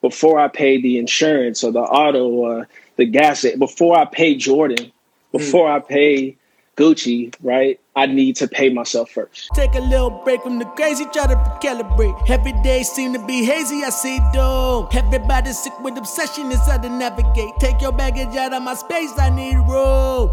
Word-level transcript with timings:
before 0.00 0.38
I 0.38 0.48
pay 0.48 0.80
the 0.80 0.98
insurance 0.98 1.64
or 1.64 1.72
the 1.72 1.80
auto 1.80 2.28
or 2.28 2.68
the 2.96 3.04
gas, 3.04 3.44
before 3.58 3.98
I 3.98 4.04
pay 4.04 4.34
Jordan, 4.36 4.92
before 5.32 5.68
mm. 5.68 5.76
I 5.76 5.80
pay 5.80 6.36
Gucci, 6.78 7.34
right? 7.42 7.80
I 7.96 8.06
need 8.06 8.36
to 8.36 8.46
pay 8.46 8.70
myself 8.70 9.10
first. 9.10 9.50
Take 9.54 9.74
a 9.74 9.80
little 9.80 10.10
break 10.24 10.40
from 10.42 10.60
the 10.60 10.64
crazy, 10.64 11.04
try 11.06 11.26
to 11.26 11.34
recalibrate. 11.34 12.30
Every 12.30 12.52
day 12.62 12.84
seem 12.84 13.12
to 13.14 13.26
be 13.26 13.44
hazy, 13.44 13.82
I 13.82 13.90
see 13.90 14.20
doom. 14.32 14.86
Everybody 14.92 15.52
sick 15.52 15.72
with 15.80 15.98
obsession, 15.98 16.52
it's 16.52 16.66
hard 16.66 16.82
to 16.82 16.88
navigate. 16.88 17.50
Take 17.58 17.80
your 17.80 17.90
baggage 17.90 18.36
out 18.36 18.54
of 18.54 18.62
my 18.62 18.74
space, 18.74 19.10
I 19.18 19.30
need 19.30 19.56
room. 19.56 20.30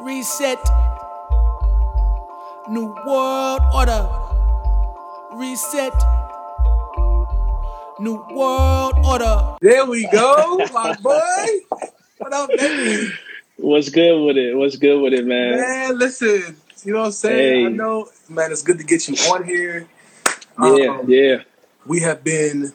Reset. 0.00 0.58
New 2.70 2.94
world 3.06 3.60
order. 3.74 4.08
Reset. 5.34 5.92
New 8.00 8.24
world 8.30 8.94
order. 9.04 9.56
There 9.60 9.84
we 9.86 10.08
go, 10.08 10.58
my 10.72 10.94
boy. 11.02 11.78
What 12.18 12.32
up, 12.32 12.48
baby? 12.48 13.12
What's 13.58 13.90
good 13.90 14.26
with 14.26 14.36
it? 14.38 14.56
What's 14.56 14.76
good 14.76 15.00
with 15.00 15.12
it, 15.12 15.26
man? 15.26 15.60
Man, 15.60 15.98
listen, 15.98 16.56
you 16.84 16.92
know 16.94 17.00
what 17.00 17.06
I'm 17.06 17.12
saying? 17.12 17.60
Hey. 17.60 17.66
I 17.66 17.68
know, 17.68 18.08
man, 18.28 18.50
it's 18.50 18.62
good 18.62 18.78
to 18.78 18.84
get 18.84 19.08
you 19.08 19.14
on 19.32 19.44
here. 19.44 19.86
Yeah, 20.58 20.86
um, 20.86 21.04
yeah. 21.06 21.42
We 21.86 22.00
have 22.00 22.24
been 22.24 22.72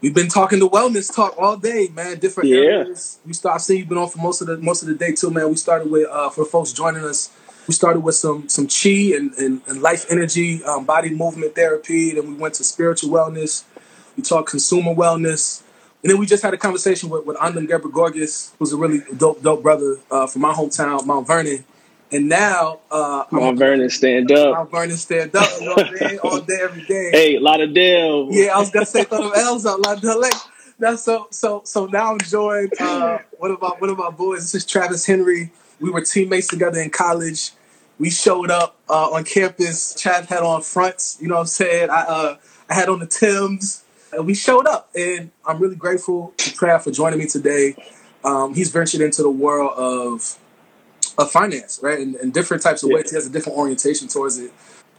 we've 0.00 0.14
been 0.14 0.28
talking 0.28 0.58
the 0.58 0.68
wellness 0.68 1.14
talk 1.14 1.34
all 1.38 1.56
day, 1.56 1.88
man. 1.94 2.18
Different 2.18 2.50
yeah. 2.50 2.56
areas. 2.56 3.20
We 3.24 3.34
start 3.34 3.60
seeing 3.60 3.80
you've 3.80 3.88
been 3.88 3.98
on 3.98 4.08
for 4.08 4.18
most 4.18 4.40
of 4.40 4.48
the 4.48 4.58
most 4.58 4.82
of 4.82 4.88
the 4.88 4.94
day 4.94 5.12
too, 5.12 5.30
man. 5.30 5.48
We 5.50 5.56
started 5.56 5.90
with 5.90 6.08
uh 6.08 6.30
for 6.30 6.44
folks 6.44 6.72
joining 6.72 7.04
us, 7.04 7.30
we 7.68 7.74
started 7.74 8.00
with 8.00 8.16
some 8.16 8.48
some 8.48 8.66
chi 8.66 9.14
and, 9.16 9.32
and, 9.34 9.62
and 9.68 9.82
life 9.82 10.06
energy, 10.10 10.64
um, 10.64 10.84
body 10.84 11.10
movement 11.10 11.54
therapy. 11.54 12.12
Then 12.12 12.26
we 12.26 12.34
went 12.34 12.54
to 12.54 12.64
spiritual 12.64 13.10
wellness. 13.10 13.64
We 14.16 14.22
talk 14.22 14.48
consumer 14.48 14.94
wellness. 14.94 15.62
And 16.02 16.10
then 16.10 16.18
we 16.18 16.26
just 16.26 16.42
had 16.42 16.52
a 16.52 16.56
conversation 16.56 17.08
with, 17.08 17.24
with 17.26 17.36
Andom 17.36 17.68
Ghebreghiorgis, 17.68 18.52
who's 18.58 18.72
a 18.72 18.76
really 18.76 19.02
dope, 19.16 19.42
dope 19.42 19.62
brother 19.62 19.98
uh, 20.10 20.26
from 20.26 20.42
my 20.42 20.52
hometown, 20.52 21.06
Mount 21.06 21.26
Vernon. 21.26 21.64
And 22.10 22.28
now, 22.28 22.80
uh, 22.90 23.24
Mount 23.30 23.58
Vernon 23.58 23.88
stand 23.88 24.30
up. 24.32 24.54
Mount 24.54 24.70
Vernon 24.70 24.96
stand 24.96 25.34
up. 25.34 25.48
You 25.58 25.66
know 25.66 25.74
what 25.74 25.86
I'm 25.86 25.96
saying? 25.96 26.18
All 26.18 26.40
day, 26.40 26.58
every 26.60 26.82
day. 26.82 27.10
Hey, 27.10 27.38
Lauderdale. 27.38 28.28
Yeah, 28.30 28.54
I 28.54 28.58
was 28.58 28.70
gonna 28.70 28.84
say 28.84 29.04
throw 29.04 29.22
them 29.22 29.32
L's 29.34 29.64
up, 29.64 29.78
Lauderdale. 29.78 30.28
Now, 30.78 30.96
so, 30.96 31.28
so, 31.30 31.62
so 31.64 31.86
now 31.86 32.12
I'm 32.12 32.18
joined. 32.18 32.72
Uh, 32.78 33.18
one 33.38 33.52
of 33.52 33.60
my 33.62 33.68
one 33.78 33.88
of 33.88 33.96
my 33.96 34.10
boys. 34.10 34.40
This 34.40 34.56
is 34.56 34.66
Travis 34.66 35.06
Henry. 35.06 35.52
We 35.80 35.90
were 35.90 36.02
teammates 36.02 36.48
together 36.48 36.80
in 36.80 36.90
college. 36.90 37.52
We 37.98 38.10
showed 38.10 38.50
up 38.50 38.76
uh, 38.90 39.10
on 39.10 39.24
campus. 39.24 39.94
Trav 39.94 40.26
had 40.26 40.42
on 40.42 40.60
fronts. 40.60 41.16
You 41.20 41.28
know 41.28 41.36
what 41.36 41.42
I'm 41.42 41.46
saying? 41.46 41.88
I 41.88 42.00
uh, 42.02 42.36
I 42.68 42.74
had 42.74 42.88
on 42.88 42.98
the 42.98 43.06
Tims. 43.06 43.81
And 44.12 44.26
we 44.26 44.34
showed 44.34 44.66
up, 44.66 44.90
and 44.94 45.30
I'm 45.46 45.58
really 45.58 45.76
grateful 45.76 46.34
to 46.36 46.50
Trav 46.50 46.82
for 46.82 46.90
joining 46.90 47.18
me 47.18 47.26
today. 47.26 47.74
Um, 48.24 48.54
he's 48.54 48.70
ventured 48.70 49.00
into 49.00 49.22
the 49.22 49.30
world 49.30 49.72
of 49.76 50.38
of 51.18 51.30
finance, 51.30 51.78
right? 51.82 51.98
And, 51.98 52.32
different 52.32 52.62
types 52.62 52.82
of 52.82 52.88
yeah. 52.88 52.96
ways. 52.96 53.10
He 53.10 53.16
has 53.16 53.26
a 53.26 53.30
different 53.30 53.58
orientation 53.58 54.08
towards 54.08 54.38
it. 54.38 54.50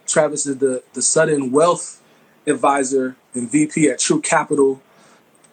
Travis 0.07 0.45
is 0.45 0.57
the 0.57 0.83
the 0.93 1.01
sudden 1.01 1.51
wealth 1.51 2.01
advisor 2.45 3.15
and 3.33 3.49
VP 3.49 3.89
at 3.89 3.99
True 3.99 4.21
Capital. 4.21 4.81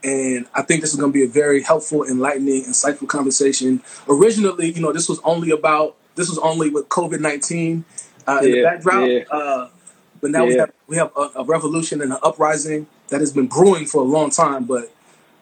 And 0.02 0.46
I 0.54 0.62
think 0.62 0.80
this 0.80 0.92
is 0.92 0.98
going 0.98 1.12
to 1.12 1.18
be 1.18 1.24
a 1.24 1.28
very 1.28 1.62
helpful, 1.62 2.04
enlightening, 2.04 2.64
insightful 2.64 3.06
conversation. 3.06 3.82
Originally, 4.08 4.72
you 4.72 4.80
know, 4.80 4.92
this 4.92 5.08
was 5.08 5.20
only 5.24 5.50
about 5.50 5.96
this 6.14 6.28
was 6.28 6.38
only 6.38 6.70
with 6.70 6.88
COVID 6.88 7.20
nineteen 7.20 7.84
uh, 8.26 8.40
in 8.42 8.48
yeah, 8.48 8.54
the 8.54 8.62
background, 8.62 9.12
yeah. 9.12 9.24
uh, 9.30 9.68
but 10.20 10.30
now 10.30 10.44
we 10.44 10.54
have 10.54 10.72
we 10.86 10.96
have 10.96 11.12
a, 11.16 11.30
a, 11.36 11.44
revolution 11.44 12.02
and 12.02 12.12
an 12.12 12.18
uprising 12.22 12.86
that 13.08 13.20
has 13.20 13.32
been 13.32 13.46
brewing 13.46 13.86
for 13.86 14.00
a 14.02 14.04
long 14.04 14.30
time. 14.30 14.64
But 14.64 14.92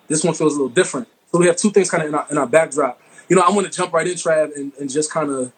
this 0.09 0.25
one 0.25 0.35
feels 0.35 0.55
a 0.55 0.57
little 0.57 0.69
different. 0.69 1.09
So 1.33 1.39
we 1.39 1.47
have 1.47 1.57
two 1.57 1.71
things 1.71 1.91
kind 1.91 2.03
of 2.03 2.09
in 2.09 2.15
our, 2.15 2.27
in 2.31 2.39
our 2.39 2.47
backdrop 2.47 3.01
you 3.29 3.37
know, 3.37 3.43
I 3.43 3.51
want 3.51 3.71
to 3.71 3.73
jump 3.77 3.93
right 3.93 4.07
in, 4.07 4.15
Trav, 4.15 4.57
and, 4.57 4.73
and 4.81 4.91
just 4.91 5.13
kind 5.13 5.31
of, 5.31 5.53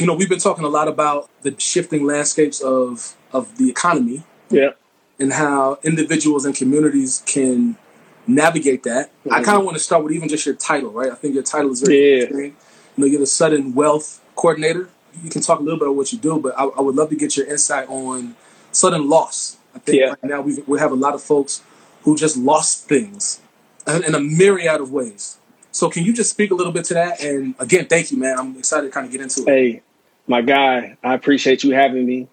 you 0.00 0.06
know, 0.06 0.14
we've 0.14 0.28
been 0.28 0.38
talking 0.38 0.64
a 0.64 0.68
lot 0.68 0.88
about 0.88 1.28
the 1.42 1.54
shifting 1.58 2.04
landscapes 2.04 2.60
of 2.60 3.14
of 3.32 3.56
the 3.58 3.68
economy. 3.68 4.24
Yeah. 4.50 4.70
And 5.18 5.32
how 5.32 5.78
individuals 5.84 6.44
and 6.44 6.56
communities 6.56 7.22
can 7.24 7.76
navigate 8.26 8.82
that. 8.82 9.10
Mm-hmm. 9.20 9.32
I 9.32 9.42
kind 9.42 9.58
of 9.58 9.64
want 9.64 9.76
to 9.76 9.82
start 9.82 10.02
with 10.02 10.12
even 10.12 10.28
just 10.28 10.44
your 10.44 10.56
title, 10.56 10.90
right? 10.90 11.12
I 11.12 11.14
think 11.14 11.34
your 11.34 11.44
title 11.44 11.70
is 11.70 11.82
very 11.82 11.98
yeah. 11.98 12.22
interesting. 12.22 12.56
You 12.96 13.04
know, 13.04 13.06
you're 13.06 13.20
the 13.20 13.26
sudden 13.26 13.74
wealth 13.74 14.20
coordinator. 14.34 14.88
You 15.22 15.30
can 15.30 15.40
talk 15.40 15.60
a 15.60 15.62
little 15.62 15.78
bit 15.78 15.86
about 15.86 15.96
what 15.96 16.12
you 16.12 16.18
do, 16.18 16.40
but 16.40 16.58
I, 16.58 16.64
I 16.64 16.80
would 16.80 16.96
love 16.96 17.10
to 17.10 17.16
get 17.16 17.36
your 17.36 17.46
insight 17.46 17.88
on 17.88 18.34
sudden 18.74 19.08
loss. 19.08 19.56
I 19.74 19.78
think 19.78 20.00
yeah. 20.00 20.08
right 20.08 20.24
now 20.24 20.40
we 20.40 20.62
we 20.66 20.78
have 20.78 20.92
a 20.92 20.96
lot 20.96 21.14
of 21.14 21.22
folks 21.22 21.62
who 22.02 22.16
just 22.16 22.36
lost 22.36 22.88
things 22.88 23.40
in 23.86 24.14
a 24.14 24.20
myriad 24.20 24.80
of 24.80 24.92
ways. 24.92 25.38
So 25.72 25.90
can 25.90 26.04
you 26.04 26.12
just 26.12 26.30
speak 26.30 26.50
a 26.52 26.54
little 26.54 26.72
bit 26.72 26.84
to 26.86 26.94
that? 26.94 27.20
And 27.22 27.54
again, 27.58 27.86
thank 27.86 28.12
you, 28.12 28.18
man. 28.18 28.38
I'm 28.38 28.56
excited 28.56 28.86
to 28.86 28.92
kind 28.92 29.06
of 29.06 29.12
get 29.12 29.20
into 29.20 29.42
it. 29.42 29.48
Hey, 29.48 29.82
my 30.28 30.40
guy, 30.40 30.96
I 31.02 31.14
appreciate 31.14 31.64
you 31.64 31.74
having 31.74 32.06
me. 32.06 32.28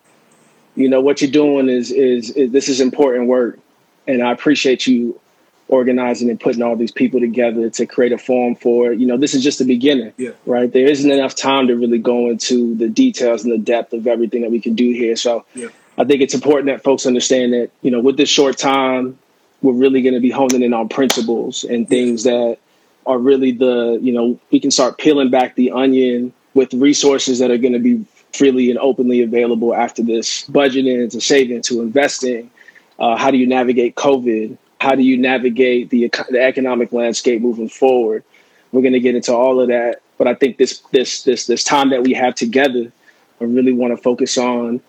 You 0.75 0.87
know 0.89 1.01
what 1.01 1.21
you're 1.21 1.31
doing 1.31 1.67
is, 1.67 1.91
is 1.91 2.29
is 2.31 2.51
this 2.51 2.69
is 2.69 2.79
important 2.79 3.27
work, 3.27 3.59
and 4.07 4.23
I 4.23 4.31
appreciate 4.31 4.87
you 4.87 5.19
organizing 5.67 6.29
and 6.29 6.39
putting 6.39 6.61
all 6.61 6.75
these 6.75 6.91
people 6.91 7.19
together 7.19 7.69
to 7.69 7.85
create 7.85 8.11
a 8.11 8.17
forum 8.17 8.55
for 8.55 8.91
You 8.91 9.07
know, 9.07 9.17
this 9.17 9.33
is 9.33 9.41
just 9.41 9.57
the 9.57 9.65
beginning, 9.65 10.13
yeah. 10.17 10.31
right? 10.45 10.71
There 10.71 10.85
isn't 10.85 11.09
enough 11.09 11.33
time 11.33 11.67
to 11.67 11.75
really 11.75 11.97
go 11.97 12.29
into 12.29 12.75
the 12.75 12.89
details 12.89 13.43
and 13.43 13.53
the 13.53 13.57
depth 13.57 13.93
of 13.93 14.05
everything 14.05 14.41
that 14.41 14.51
we 14.51 14.59
can 14.59 14.75
do 14.75 14.91
here. 14.91 15.15
So 15.15 15.45
yeah. 15.55 15.69
I 16.01 16.03
think 16.03 16.21
it's 16.21 16.33
important 16.33 16.65
that 16.65 16.83
folks 16.83 17.05
understand 17.05 17.53
that, 17.53 17.69
you 17.83 17.91
know, 17.91 17.99
with 17.99 18.17
this 18.17 18.27
short 18.27 18.57
time, 18.57 19.19
we're 19.61 19.73
really 19.73 20.01
going 20.01 20.15
to 20.15 20.19
be 20.19 20.31
honing 20.31 20.63
in 20.63 20.73
on 20.73 20.89
principles 20.89 21.63
and 21.63 21.87
things 21.87 22.23
that 22.23 22.57
are 23.05 23.19
really 23.19 23.51
the 23.51 23.99
you 24.01 24.11
know 24.11 24.39
we 24.51 24.59
can 24.59 24.71
start 24.71 24.97
peeling 24.97 25.29
back 25.29 25.53
the 25.55 25.71
onion 25.71 26.33
with 26.55 26.73
resources 26.73 27.37
that 27.37 27.51
are 27.51 27.57
going 27.57 27.73
to 27.73 27.79
be 27.79 28.03
freely 28.33 28.71
and 28.71 28.79
openly 28.79 29.21
available 29.21 29.75
after 29.75 30.01
this 30.01 30.47
budgeting 30.47 31.11
to 31.11 31.21
saving 31.21 31.61
to 31.61 31.81
investing. 31.81 32.49
Uh, 32.97 33.15
how 33.15 33.29
do 33.29 33.37
you 33.37 33.45
navigate 33.45 33.95
covid? 33.95 34.57
How 34.79 34.95
do 34.95 35.03
you 35.03 35.17
navigate 35.17 35.91
the, 35.91 36.11
the 36.31 36.41
economic 36.41 36.91
landscape 36.91 37.43
moving 37.43 37.69
forward? 37.69 38.23
We're 38.71 38.81
going 38.81 38.93
to 38.93 38.99
get 38.99 39.13
into 39.13 39.35
all 39.35 39.61
of 39.61 39.67
that 39.67 40.01
but 40.17 40.27
i 40.27 40.35
think 40.35 40.57
this 40.57 40.79
this 40.91 41.23
this 41.23 41.47
this 41.47 41.63
time 41.63 41.89
that 41.89 42.03
we 42.03 42.13
have 42.13 42.35
together 42.35 42.91
i 43.39 43.43
really 43.43 43.73
want 43.73 43.91
to 43.91 43.97
focus 43.97 44.37
on 44.37 44.79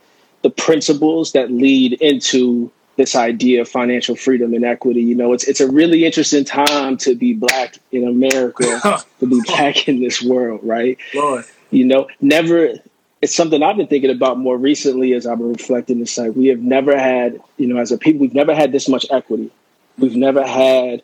the 0.42 0.50
principles 0.50 1.32
that 1.32 1.50
lead 1.50 1.94
into 1.94 2.70
this 2.96 3.16
idea 3.16 3.62
of 3.62 3.68
financial 3.68 4.14
freedom 4.14 4.52
and 4.54 4.64
equity. 4.64 5.02
You 5.02 5.14
know, 5.14 5.32
it's 5.32 5.44
it's 5.44 5.60
a 5.60 5.70
really 5.70 6.04
interesting 6.04 6.44
time 6.44 6.96
to 6.98 7.14
be 7.14 7.32
black 7.32 7.78
in 7.90 8.06
America, 8.06 8.64
to 9.20 9.26
be 9.26 9.40
black 9.46 9.88
in 9.88 10.00
this 10.00 10.22
world, 10.22 10.60
right? 10.62 10.98
Lord. 11.14 11.44
You 11.70 11.86
know, 11.86 12.08
never 12.20 12.74
it's 13.22 13.34
something 13.34 13.62
I've 13.62 13.76
been 13.76 13.86
thinking 13.86 14.10
about 14.10 14.38
more 14.38 14.58
recently 14.58 15.12
as 15.14 15.26
I've 15.26 15.38
been 15.38 15.52
reflecting 15.52 16.00
this 16.00 16.18
like 16.18 16.34
we 16.34 16.48
have 16.48 16.58
never 16.58 16.98
had, 16.98 17.40
you 17.56 17.68
know, 17.68 17.80
as 17.80 17.92
a 17.92 17.96
people, 17.96 18.20
we've 18.20 18.34
never 18.34 18.52
had 18.52 18.72
this 18.72 18.88
much 18.88 19.06
equity. 19.10 19.50
We've 19.96 20.16
never 20.16 20.44
had, 20.44 21.02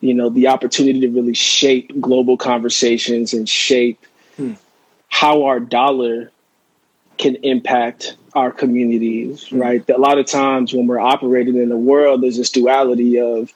you 0.00 0.12
know, 0.12 0.28
the 0.28 0.48
opportunity 0.48 1.00
to 1.00 1.08
really 1.08 1.34
shape 1.34 2.00
global 2.00 2.36
conversations 2.36 3.32
and 3.32 3.48
shape 3.48 4.04
hmm. 4.36 4.54
how 5.06 5.44
our 5.44 5.60
dollar 5.60 6.31
can 7.22 7.36
impact 7.36 8.16
our 8.34 8.50
communities, 8.50 9.44
mm-hmm. 9.44 9.60
right? 9.60 9.90
A 9.90 9.98
lot 9.98 10.18
of 10.18 10.26
times 10.26 10.74
when 10.74 10.88
we're 10.88 10.98
operating 10.98 11.56
in 11.56 11.68
the 11.68 11.76
world, 11.76 12.22
there's 12.22 12.36
this 12.36 12.50
duality 12.50 13.20
of, 13.20 13.52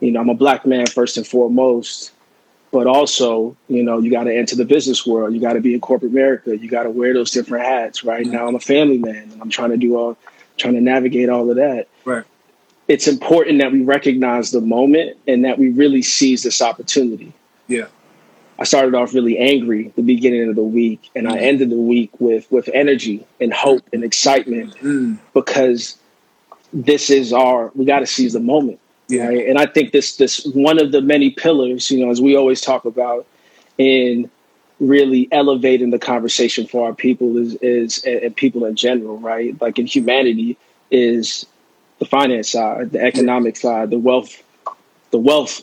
you 0.00 0.10
know, 0.10 0.20
I'm 0.20 0.30
a 0.30 0.34
black 0.34 0.64
man 0.64 0.86
first 0.86 1.18
and 1.18 1.26
foremost, 1.26 2.12
but 2.72 2.86
also, 2.86 3.54
you 3.68 3.82
know, 3.82 3.98
you 3.98 4.10
got 4.10 4.24
to 4.24 4.34
enter 4.34 4.56
the 4.56 4.64
business 4.64 5.06
world. 5.06 5.34
You 5.34 5.40
got 5.40 5.52
to 5.52 5.60
be 5.60 5.74
in 5.74 5.80
corporate 5.80 6.12
America. 6.12 6.56
You 6.56 6.68
got 6.70 6.84
to 6.84 6.90
wear 6.90 7.12
those 7.12 7.30
different 7.30 7.66
hats, 7.66 8.02
right? 8.04 8.24
Mm-hmm. 8.24 8.32
Now 8.32 8.48
I'm 8.48 8.54
a 8.54 8.60
family 8.60 8.96
man 8.96 9.30
and 9.32 9.42
I'm 9.42 9.50
trying 9.50 9.70
to 9.70 9.76
do 9.76 9.96
all, 9.96 10.16
trying 10.56 10.74
to 10.74 10.80
navigate 10.80 11.28
all 11.28 11.50
of 11.50 11.56
that. 11.56 11.88
Right. 12.06 12.24
It's 12.88 13.06
important 13.06 13.60
that 13.60 13.70
we 13.70 13.82
recognize 13.82 14.50
the 14.50 14.62
moment 14.62 15.18
and 15.28 15.44
that 15.44 15.58
we 15.58 15.68
really 15.68 16.02
seize 16.02 16.42
this 16.42 16.62
opportunity. 16.62 17.32
Yeah. 17.68 17.86
I 18.60 18.64
started 18.64 18.94
off 18.94 19.14
really 19.14 19.38
angry 19.38 19.90
the 19.96 20.02
beginning 20.02 20.48
of 20.50 20.54
the 20.54 20.62
week, 20.62 21.10
and 21.16 21.26
mm. 21.26 21.32
I 21.32 21.38
ended 21.38 21.70
the 21.70 21.76
week 21.76 22.10
with 22.20 22.50
with 22.52 22.68
energy 22.74 23.26
and 23.40 23.52
hope 23.52 23.82
and 23.92 24.04
excitement 24.04 24.76
mm. 24.76 25.18
because 25.32 25.96
this 26.72 27.08
is 27.08 27.32
our 27.32 27.72
we 27.74 27.86
got 27.86 28.00
to 28.00 28.06
seize 28.06 28.34
the 28.34 28.40
moment. 28.40 28.78
Yeah. 29.08 29.28
Right? 29.28 29.48
And 29.48 29.58
I 29.58 29.66
think 29.66 29.92
this 29.92 30.16
this 30.16 30.44
one 30.44 30.78
of 30.78 30.92
the 30.92 31.00
many 31.00 31.30
pillars, 31.30 31.90
you 31.90 32.04
know, 32.04 32.10
as 32.10 32.20
we 32.20 32.36
always 32.36 32.60
talk 32.60 32.84
about 32.84 33.26
in 33.78 34.30
really 34.78 35.28
elevating 35.32 35.90
the 35.90 35.98
conversation 35.98 36.66
for 36.66 36.86
our 36.86 36.94
people 36.94 37.38
is 37.38 37.54
is 37.56 38.04
and 38.04 38.36
people 38.36 38.66
in 38.66 38.76
general, 38.76 39.18
right? 39.18 39.58
Like 39.60 39.78
in 39.78 39.86
humanity 39.86 40.58
is 40.90 41.46
the 41.98 42.04
finance 42.04 42.50
side, 42.50 42.92
the 42.92 43.00
economic 43.00 43.56
side, 43.56 43.90
the 43.90 43.98
wealth, 43.98 44.42
the 45.12 45.18
wealth 45.18 45.62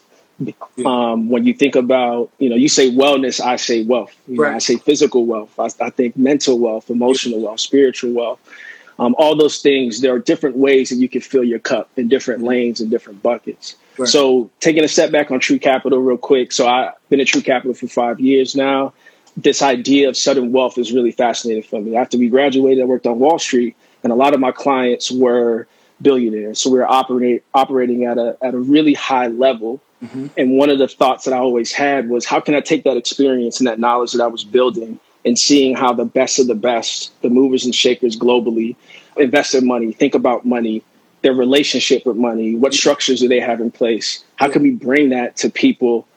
um, 0.85 1.29
when 1.29 1.45
you 1.45 1.53
think 1.53 1.75
about, 1.75 2.29
you 2.37 2.49
know, 2.49 2.55
you 2.55 2.69
say 2.69 2.91
wellness, 2.91 3.41
I 3.41 3.55
say 3.55 3.83
wealth. 3.83 4.15
Right. 4.27 4.51
Know, 4.51 4.55
I 4.55 4.59
say 4.59 4.77
physical 4.77 5.25
wealth. 5.25 5.57
I, 5.59 5.69
I, 5.83 5.89
think 5.89 6.15
mental 6.15 6.59
wealth, 6.59 6.89
emotional 6.89 7.41
wealth, 7.41 7.59
spiritual 7.59 8.13
wealth. 8.13 8.39
Um, 8.99 9.15
all 9.17 9.35
those 9.35 9.61
things, 9.61 10.01
there 10.01 10.13
are 10.13 10.19
different 10.19 10.57
ways 10.57 10.89
that 10.89 10.95
you 10.95 11.09
can 11.09 11.21
fill 11.21 11.43
your 11.43 11.59
cup 11.59 11.89
in 11.97 12.07
different 12.07 12.43
lanes 12.43 12.81
and 12.81 12.89
different 12.89 13.21
buckets. 13.21 13.75
Right. 13.97 14.07
So 14.07 14.49
taking 14.59 14.83
a 14.83 14.87
step 14.87 15.11
back 15.11 15.31
on 15.31 15.39
True 15.39 15.59
Capital 15.59 15.99
real 15.99 16.17
quick. 16.17 16.51
So 16.51 16.67
I've 16.67 16.93
been 17.09 17.19
at 17.19 17.27
True 17.27 17.41
Capital 17.41 17.73
for 17.73 17.87
five 17.87 18.19
years 18.19 18.55
now. 18.55 18.93
This 19.35 19.61
idea 19.61 20.09
of 20.09 20.17
sudden 20.17 20.51
wealth 20.51 20.77
is 20.77 20.91
really 20.91 21.11
fascinating 21.11 21.63
for 21.63 21.79
me. 21.79 21.95
After 21.95 22.17
we 22.17 22.29
graduated, 22.29 22.83
I 22.83 22.87
worked 22.87 23.05
on 23.05 23.19
Wall 23.19 23.37
Street, 23.37 23.75
and 24.03 24.11
a 24.11 24.15
lot 24.15 24.33
of 24.33 24.39
my 24.39 24.51
clients 24.51 25.11
were 25.11 25.67
billionaires. 26.01 26.59
So 26.59 26.71
we 26.71 26.79
were 26.79 26.89
operating 26.89 27.41
operating 27.53 28.05
at 28.05 28.17
a 28.17 28.37
at 28.41 28.53
a 28.53 28.57
really 28.57 28.93
high 28.93 29.27
level. 29.27 29.79
Mm-hmm. 30.03 30.27
And 30.37 30.57
one 30.57 30.69
of 30.69 30.79
the 30.79 30.87
thoughts 30.87 31.25
that 31.25 31.33
I 31.33 31.37
always 31.37 31.71
had 31.71 32.09
was, 32.09 32.25
how 32.25 32.39
can 32.39 32.53
I 32.53 32.61
take 32.61 32.83
that 32.83 32.97
experience 32.97 33.59
and 33.59 33.67
that 33.67 33.79
knowledge 33.79 34.11
that 34.13 34.23
I 34.23 34.27
was 34.27 34.43
building 34.43 34.99
and 35.25 35.37
seeing 35.37 35.75
how 35.75 35.93
the 35.93 36.05
best 36.05 36.39
of 36.39 36.47
the 36.47 36.55
best, 36.55 37.19
the 37.21 37.29
movers 37.29 37.65
and 37.65 37.73
shakers 37.73 38.15
globally, 38.15 38.75
invest 39.17 39.53
their 39.53 39.61
money, 39.61 39.91
think 39.91 40.13
about 40.13 40.45
money, 40.45 40.83
their 41.23 41.33
relationship 41.33 42.05
with 42.05 42.15
money, 42.15 42.55
what 42.55 42.73
structures 42.73 43.19
do 43.19 43.27
they 43.27 43.39
have 43.39 43.59
in 43.59 43.71
place? 43.71 44.23
How 44.35 44.49
can 44.49 44.61
we 44.61 44.71
bring 44.71 45.09
that 45.09 45.35
to 45.37 45.49
people 45.49 46.07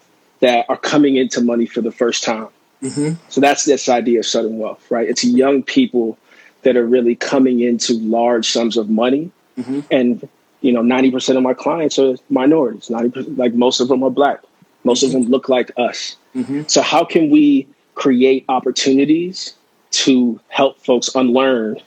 that 0.41 0.67
are 0.69 0.77
coming 0.77 1.17
into 1.17 1.41
money 1.41 1.67
for 1.67 1.81
the 1.81 1.91
first 1.91 2.23
time? 2.23 2.49
Mm-hmm. 2.83 3.15
So 3.29 3.41
that's 3.41 3.65
this 3.65 3.89
idea 3.89 4.21
of 4.21 4.27
sudden 4.27 4.59
wealth, 4.59 4.91
right? 4.91 5.09
It's 5.09 5.25
young 5.25 5.63
people 5.63 6.19
that 6.63 6.77
are 6.77 6.87
really 6.87 7.15
coming 7.15 7.61
into 7.61 7.95
large 7.95 8.51
sums 8.51 8.77
of 8.77 8.91
money. 8.91 9.31
Mm-hmm. 9.59 9.81
And, 9.91 10.29
you 10.61 10.73
know, 10.73 10.83
90% 10.83 11.37
of 11.37 11.43
my 11.43 11.55
clients 11.55 11.99
are 11.99 12.17
minorities. 12.29 12.89
90%, 12.89 13.39
like 13.39 13.55
most 13.55 13.81
of 13.81 13.89
them 13.89 14.03
are 14.03 14.11
black. 14.11 14.41
Most 14.85 15.03
mm-hmm. 15.03 15.17
of 15.17 15.23
them 15.23 15.31
look 15.31 15.49
like 15.49 15.71
us. 15.77 16.17
Mm-hmm. 16.35 16.63
So 16.67 16.83
how 16.83 17.05
can 17.05 17.31
we 17.31 17.67
create 17.95 18.45
opportunities 18.49 19.55
to 19.91 20.41
help 20.49 20.79
folks 20.85 21.15
unlearn 21.15 21.81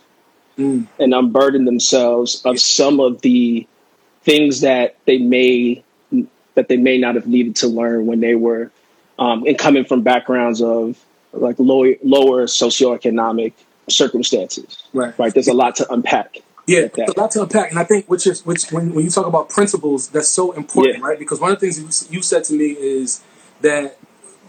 mm. 0.57 0.87
and 0.99 1.13
unburden 1.13 1.65
themselves 1.65 2.41
of 2.45 2.59
some 2.59 2.99
of 2.99 3.21
the 3.21 3.67
things 4.23 4.61
that 4.61 4.95
they 5.05 5.17
may 5.17 5.83
that 6.55 6.67
they 6.67 6.77
may 6.77 6.97
not 6.97 7.15
have 7.15 7.25
needed 7.25 7.55
to 7.55 7.67
learn 7.67 8.05
when 8.05 8.19
they 8.19 8.35
were 8.35 8.71
um, 9.17 9.43
and 9.47 9.57
coming 9.57 9.83
from 9.83 10.01
backgrounds 10.01 10.61
of 10.61 11.03
like 11.31 11.55
low, 11.57 11.83
lower 12.03 12.45
socioeconomic 12.45 13.53
circumstances. 13.89 14.83
Right. 14.93 15.17
Right. 15.17 15.33
There's 15.33 15.47
a 15.47 15.53
lot 15.53 15.75
to 15.77 15.91
unpack. 15.91 16.37
Yeah, 16.65 16.88
a 16.98 17.19
lot 17.19 17.31
to 17.31 17.42
unpack, 17.42 17.71
and 17.71 17.80
I 17.80 17.83
think 17.83 18.06
which 18.07 18.25
is 18.25 18.45
which 18.45 18.71
when, 18.71 18.94
when 18.94 19.04
you 19.04 19.12
talk 19.12 19.25
about 19.25 19.50
principles, 19.50 20.07
that's 20.10 20.30
so 20.30 20.54
important, 20.54 21.00
yeah. 21.00 21.06
right? 21.06 21.19
Because 21.19 21.42
one 21.42 21.51
of 21.51 21.60
the 21.60 21.69
things 21.69 22.10
you, 22.10 22.18
you 22.18 22.21
said 22.21 22.45
to 22.45 22.54
me 22.54 22.68
is 22.68 23.21
that 23.62 23.98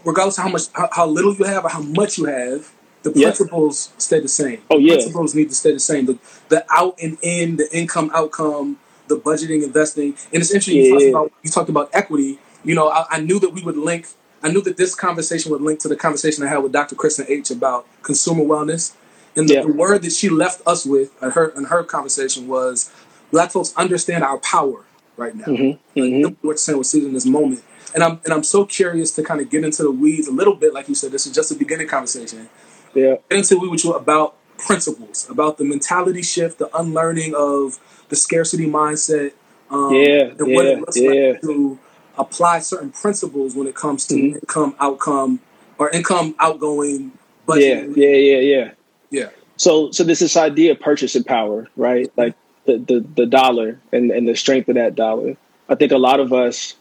regardless 0.05 0.37
of 0.37 0.45
how 0.45 0.49
much 0.49 0.61
how, 0.73 0.89
how, 0.93 1.05
little 1.07 1.35
you 1.35 1.43
have 1.43 1.65
or 1.65 1.69
how 1.69 1.81
much 1.81 2.17
you 2.17 2.25
have, 2.25 2.71
the 3.03 3.11
principles 3.11 3.91
stay 3.97 4.21
the 4.21 4.29
same. 4.29 4.61
Oh 4.69 4.77
yeah, 4.77 4.93
principles 4.93 5.35
need 5.35 5.49
to 5.49 5.55
stay 5.55 5.73
the 5.73 5.79
same. 5.79 6.05
The 6.05 6.17
the 6.47 6.65
out 6.71 6.97
and 7.01 7.17
in, 7.21 7.57
the 7.57 7.67
income 7.77 8.09
outcome, 8.13 8.77
the 9.07 9.17
budgeting, 9.17 9.63
investing, 9.63 10.15
and 10.31 10.41
it's 10.41 10.51
interesting. 10.51 10.77
Yeah. 10.77 10.83
You, 10.83 10.91
talked 10.91 11.09
about, 11.09 11.31
you 11.43 11.49
talked 11.51 11.69
about 11.69 11.89
equity. 11.93 12.39
You 12.63 12.75
know, 12.75 12.89
I, 12.89 13.05
I, 13.11 13.19
knew 13.19 13.39
that 13.39 13.49
we 13.49 13.61
would 13.61 13.77
link. 13.77 14.07
I 14.41 14.49
knew 14.51 14.61
that 14.61 14.77
this 14.77 14.95
conversation 14.95 15.51
would 15.51 15.61
link 15.61 15.79
to 15.81 15.87
the 15.87 15.95
conversation 15.95 16.43
I 16.43 16.47
had 16.47 16.59
with 16.59 16.71
Dr. 16.71 16.95
Kristen 16.95 17.25
H 17.27 17.51
about 17.51 17.85
consumer 18.01 18.43
wellness, 18.43 18.95
and 19.35 19.49
the, 19.49 19.55
yeah. 19.55 19.61
the 19.61 19.71
word 19.71 20.03
that 20.03 20.11
she 20.11 20.29
left 20.29 20.61
us 20.65 20.85
with 20.85 21.11
at 21.23 21.33
her 21.33 21.49
in 21.49 21.65
her 21.65 21.83
conversation 21.83 22.47
was, 22.47 22.91
"Black 23.31 23.51
folks 23.51 23.73
understand 23.75 24.23
our 24.23 24.37
power 24.39 24.85
right 25.17 25.35
now." 25.35 25.45
Mm-hmm. 25.45 25.99
Mm-hmm. 25.99 26.47
What 26.47 26.59
saying 26.59 26.77
was 26.77 26.89
seizing 26.89 27.13
this 27.13 27.25
moment, 27.25 27.63
and 27.93 28.03
I'm 28.03 28.21
and 28.23 28.33
I'm 28.33 28.43
so 28.43 28.65
curious 28.65 29.11
to 29.11 29.23
kind 29.23 29.41
of 29.41 29.49
get 29.49 29.63
into 29.63 29.83
the 29.83 29.91
weeds 29.91 30.27
a 30.27 30.31
little 30.31 30.55
bit. 30.55 30.73
Like 30.73 30.89
you 30.89 30.95
said, 30.95 31.11
this 31.11 31.25
is 31.25 31.33
just 31.33 31.51
a 31.51 31.55
beginning 31.55 31.87
conversation 31.87 32.49
yeah. 32.95 33.15
Get 33.29 33.37
into 33.37 33.59
with 33.59 33.83
you 33.83 33.93
about 33.93 34.35
principles, 34.57 35.29
about 35.29 35.57
the 35.57 35.65
mentality 35.65 36.21
shift, 36.21 36.57
the 36.57 36.75
unlearning 36.75 37.35
of 37.35 37.79
the 38.09 38.15
scarcity 38.15 38.65
mindset, 38.65 39.33
um, 39.69 39.93
yeah, 39.93 40.31
and 40.39 40.47
yeah, 40.47 40.61
it 40.61 40.79
looks 40.79 40.97
yeah. 40.97 41.31
like 41.31 41.41
to 41.41 41.77
apply 42.17 42.59
certain 42.59 42.91
principles 42.91 43.55
when 43.55 43.67
it 43.67 43.75
comes 43.75 44.07
to 44.07 44.15
mm-hmm. 44.15 44.35
income 44.35 44.75
outcome 44.79 45.39
or 45.77 45.89
income 45.89 46.35
outgoing 46.39 47.11
budget. 47.45 47.89
Yeah, 47.95 48.07
yeah, 48.07 48.15
yeah, 48.15 48.39
yeah. 48.39 48.71
Yeah. 49.15 49.29
So, 49.57 49.91
so 49.91 50.03
this 50.03 50.19
this 50.19 50.35
idea 50.35 50.73
of 50.73 50.81
purchasing 50.81 51.23
power, 51.23 51.67
right? 51.77 52.11
Like 52.17 52.35
the, 52.65 52.77
the 52.77 52.99
the 53.15 53.25
dollar 53.25 53.79
and 53.93 54.11
and 54.11 54.27
the 54.27 54.35
strength 54.35 54.67
of 54.67 54.75
that 54.75 54.95
dollar. 54.95 55.37
I 55.69 55.75
think 55.75 55.93
a 55.93 55.97
lot 55.97 56.19
of 56.19 56.33
us, 56.33 56.75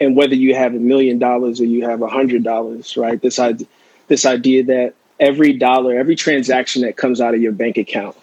and 0.00 0.14
whether 0.14 0.34
you 0.34 0.54
have 0.54 0.74
a 0.74 0.78
million 0.78 1.18
dollars 1.18 1.60
or 1.60 1.64
you 1.64 1.88
have 1.88 2.02
a 2.02 2.08
hundred 2.08 2.44
dollars, 2.44 2.96
right? 2.96 3.20
This 3.20 3.38
idea, 3.38 3.66
this 4.08 4.26
idea 4.26 4.64
that 4.64 4.94
every 5.18 5.54
dollar, 5.54 5.98
every 5.98 6.14
transaction 6.14 6.82
that 6.82 6.96
comes 6.96 7.20
out 7.20 7.34
of 7.34 7.40
your 7.40 7.52
bank 7.52 7.78
account 7.78 8.16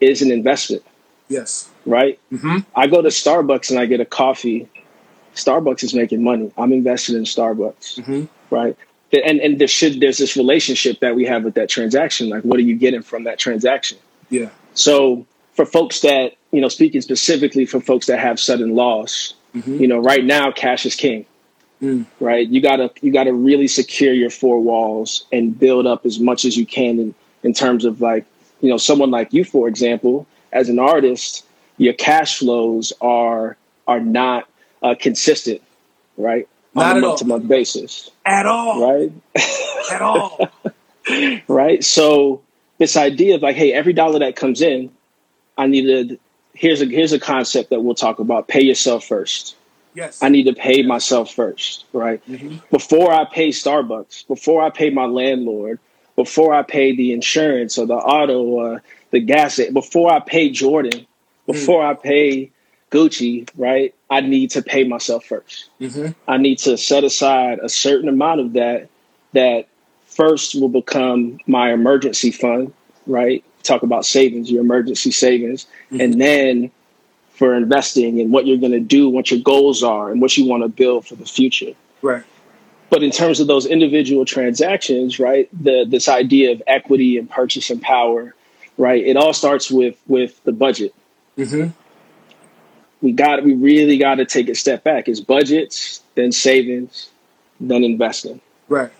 is 0.00 0.20
an 0.20 0.30
investment. 0.30 0.84
Yes. 1.28 1.70
Right? 1.86 2.20
Mm-hmm. 2.30 2.58
I 2.76 2.86
go 2.86 3.00
to 3.00 3.08
Starbucks 3.08 3.70
and 3.70 3.78
I 3.78 3.86
get 3.86 4.00
a 4.00 4.04
coffee. 4.04 4.68
Starbucks 5.34 5.82
is 5.82 5.94
making 5.94 6.22
money. 6.22 6.52
I'm 6.58 6.72
invested 6.72 7.14
in 7.14 7.24
Starbucks. 7.24 8.00
Mm-hmm. 8.00 8.54
Right? 8.54 8.76
And 9.12 9.40
and 9.40 9.58
there 9.58 9.68
should 9.68 10.00
there's 10.00 10.18
this 10.18 10.36
relationship 10.36 11.00
that 11.00 11.16
we 11.16 11.24
have 11.24 11.44
with 11.44 11.54
that 11.54 11.68
transaction. 11.68 12.28
Like 12.28 12.42
what 12.42 12.58
are 12.58 12.62
you 12.62 12.76
getting 12.76 13.02
from 13.02 13.24
that 13.24 13.38
transaction? 13.38 13.98
Yeah. 14.28 14.50
So 14.74 15.26
for 15.54 15.66
folks 15.66 16.00
that, 16.00 16.34
you 16.52 16.60
know, 16.60 16.68
speaking 16.68 17.00
specifically 17.00 17.66
for 17.66 17.80
folks 17.80 18.06
that 18.06 18.18
have 18.18 18.38
sudden 18.38 18.74
loss, 18.74 19.34
mm-hmm. 19.54 19.78
you 19.78 19.88
know, 19.88 19.98
right 19.98 20.24
now 20.24 20.52
cash 20.52 20.86
is 20.86 20.94
king. 20.94 21.26
Mm. 21.82 22.06
Right. 22.20 22.46
You 22.46 22.60
gotta 22.60 22.90
you 23.00 23.12
gotta 23.12 23.32
really 23.32 23.66
secure 23.66 24.12
your 24.12 24.30
four 24.30 24.60
walls 24.60 25.24
and 25.32 25.58
build 25.58 25.86
up 25.86 26.04
as 26.04 26.20
much 26.20 26.44
as 26.44 26.56
you 26.56 26.66
can 26.66 26.98
in, 26.98 27.14
in 27.42 27.54
terms 27.54 27.84
of 27.84 28.00
like, 28.00 28.26
you 28.60 28.68
know, 28.68 28.76
someone 28.76 29.10
like 29.10 29.32
you, 29.32 29.44
for 29.44 29.66
example, 29.66 30.26
as 30.52 30.68
an 30.68 30.78
artist, 30.78 31.44
your 31.78 31.94
cash 31.94 32.38
flows 32.38 32.92
are 33.00 33.56
are 33.88 34.00
not 34.00 34.46
uh, 34.82 34.94
consistent, 34.98 35.62
right? 36.16 36.48
Not 36.74 36.96
on 36.96 36.98
a 36.98 37.06
month 37.06 37.18
to 37.18 37.24
month 37.24 37.48
basis. 37.48 38.10
At 38.24 38.46
all. 38.46 38.80
Right? 38.80 39.12
At 39.92 40.02
all. 40.02 40.48
right. 41.48 41.82
So 41.82 42.42
this 42.78 42.96
idea 42.96 43.34
of 43.34 43.42
like, 43.42 43.56
hey, 43.56 43.72
every 43.72 43.92
dollar 43.92 44.20
that 44.20 44.36
comes 44.36 44.62
in, 44.62 44.90
I 45.58 45.66
need 45.66 45.82
to 45.82 46.18
here's 46.54 46.82
a 46.82 46.86
here's 46.86 47.12
a 47.12 47.18
concept 47.18 47.70
that 47.70 47.80
we'll 47.80 47.94
talk 47.94 48.18
about. 48.18 48.48
Pay 48.48 48.62
yourself 48.62 49.04
first. 49.04 49.56
Yes. 49.94 50.22
I 50.22 50.28
need 50.28 50.44
to 50.44 50.52
pay 50.52 50.82
myself 50.82 51.34
first, 51.34 51.84
right? 51.92 52.24
Mm-hmm. 52.28 52.58
Before 52.70 53.12
I 53.12 53.24
pay 53.24 53.48
Starbucks, 53.48 54.28
before 54.28 54.62
I 54.62 54.70
pay 54.70 54.90
my 54.90 55.06
landlord, 55.06 55.80
before 56.14 56.54
I 56.54 56.62
pay 56.62 56.94
the 56.94 57.12
insurance 57.12 57.76
or 57.76 57.86
the 57.86 57.94
auto 57.94 58.42
or 58.42 58.82
the 59.10 59.20
gas, 59.20 59.58
before 59.72 60.12
I 60.12 60.20
pay 60.20 60.50
Jordan, 60.50 61.06
before 61.46 61.82
mm-hmm. 61.82 61.98
I 61.98 62.02
pay 62.02 62.50
Gucci, 62.90 63.48
right? 63.56 63.94
I 64.08 64.20
need 64.20 64.50
to 64.52 64.62
pay 64.62 64.84
myself 64.84 65.24
1st 65.28 65.64
mm-hmm. 65.80 66.12
I 66.28 66.36
need 66.36 66.58
to 66.60 66.76
set 66.76 67.04
aside 67.04 67.60
a 67.60 67.68
certain 67.68 68.08
amount 68.08 68.40
of 68.40 68.52
that 68.54 68.88
that 69.32 69.68
first 70.06 70.54
will 70.60 70.68
become 70.68 71.38
my 71.46 71.72
emergency 71.72 72.32
fund, 72.32 72.72
right? 73.06 73.44
Talk 73.62 73.82
about 73.82 74.04
savings, 74.04 74.50
your 74.50 74.62
emergency 74.62 75.12
savings, 75.12 75.66
mm-hmm. 75.90 76.00
and 76.00 76.20
then 76.20 76.70
for 77.40 77.54
investing 77.54 78.20
and 78.20 78.32
what 78.32 78.46
you're 78.46 78.58
going 78.58 78.72
to 78.72 78.80
do, 78.80 79.08
what 79.08 79.30
your 79.30 79.40
goals 79.40 79.82
are, 79.82 80.10
and 80.10 80.20
what 80.20 80.36
you 80.36 80.44
want 80.46 80.62
to 80.62 80.68
build 80.68 81.06
for 81.06 81.14
the 81.14 81.24
future. 81.24 81.72
Right. 82.02 82.24
But 82.90 83.04
in 83.04 83.12
terms 83.12 83.38
of 83.38 83.46
those 83.46 83.66
individual 83.66 84.24
transactions, 84.24 85.20
right, 85.20 85.48
the 85.52 85.86
this 85.88 86.08
idea 86.08 86.50
of 86.52 86.62
equity 86.66 87.16
and 87.18 87.30
purchasing 87.30 87.78
power, 87.78 88.34
right, 88.76 89.02
it 89.02 89.16
all 89.16 89.32
starts 89.32 89.70
with 89.70 89.96
with 90.08 90.42
the 90.42 90.52
budget. 90.52 90.92
Mm-hmm. 91.38 91.70
We 93.02 93.12
got 93.12 93.44
we 93.44 93.54
really 93.54 93.98
got 93.98 94.16
to 94.16 94.24
take 94.24 94.48
a 94.48 94.54
step 94.54 94.84
back. 94.84 95.08
It's 95.08 95.20
budgets, 95.20 96.02
then 96.14 96.32
savings, 96.32 97.10
then 97.58 97.84
investing. 97.84 98.40
Right. 98.68 98.90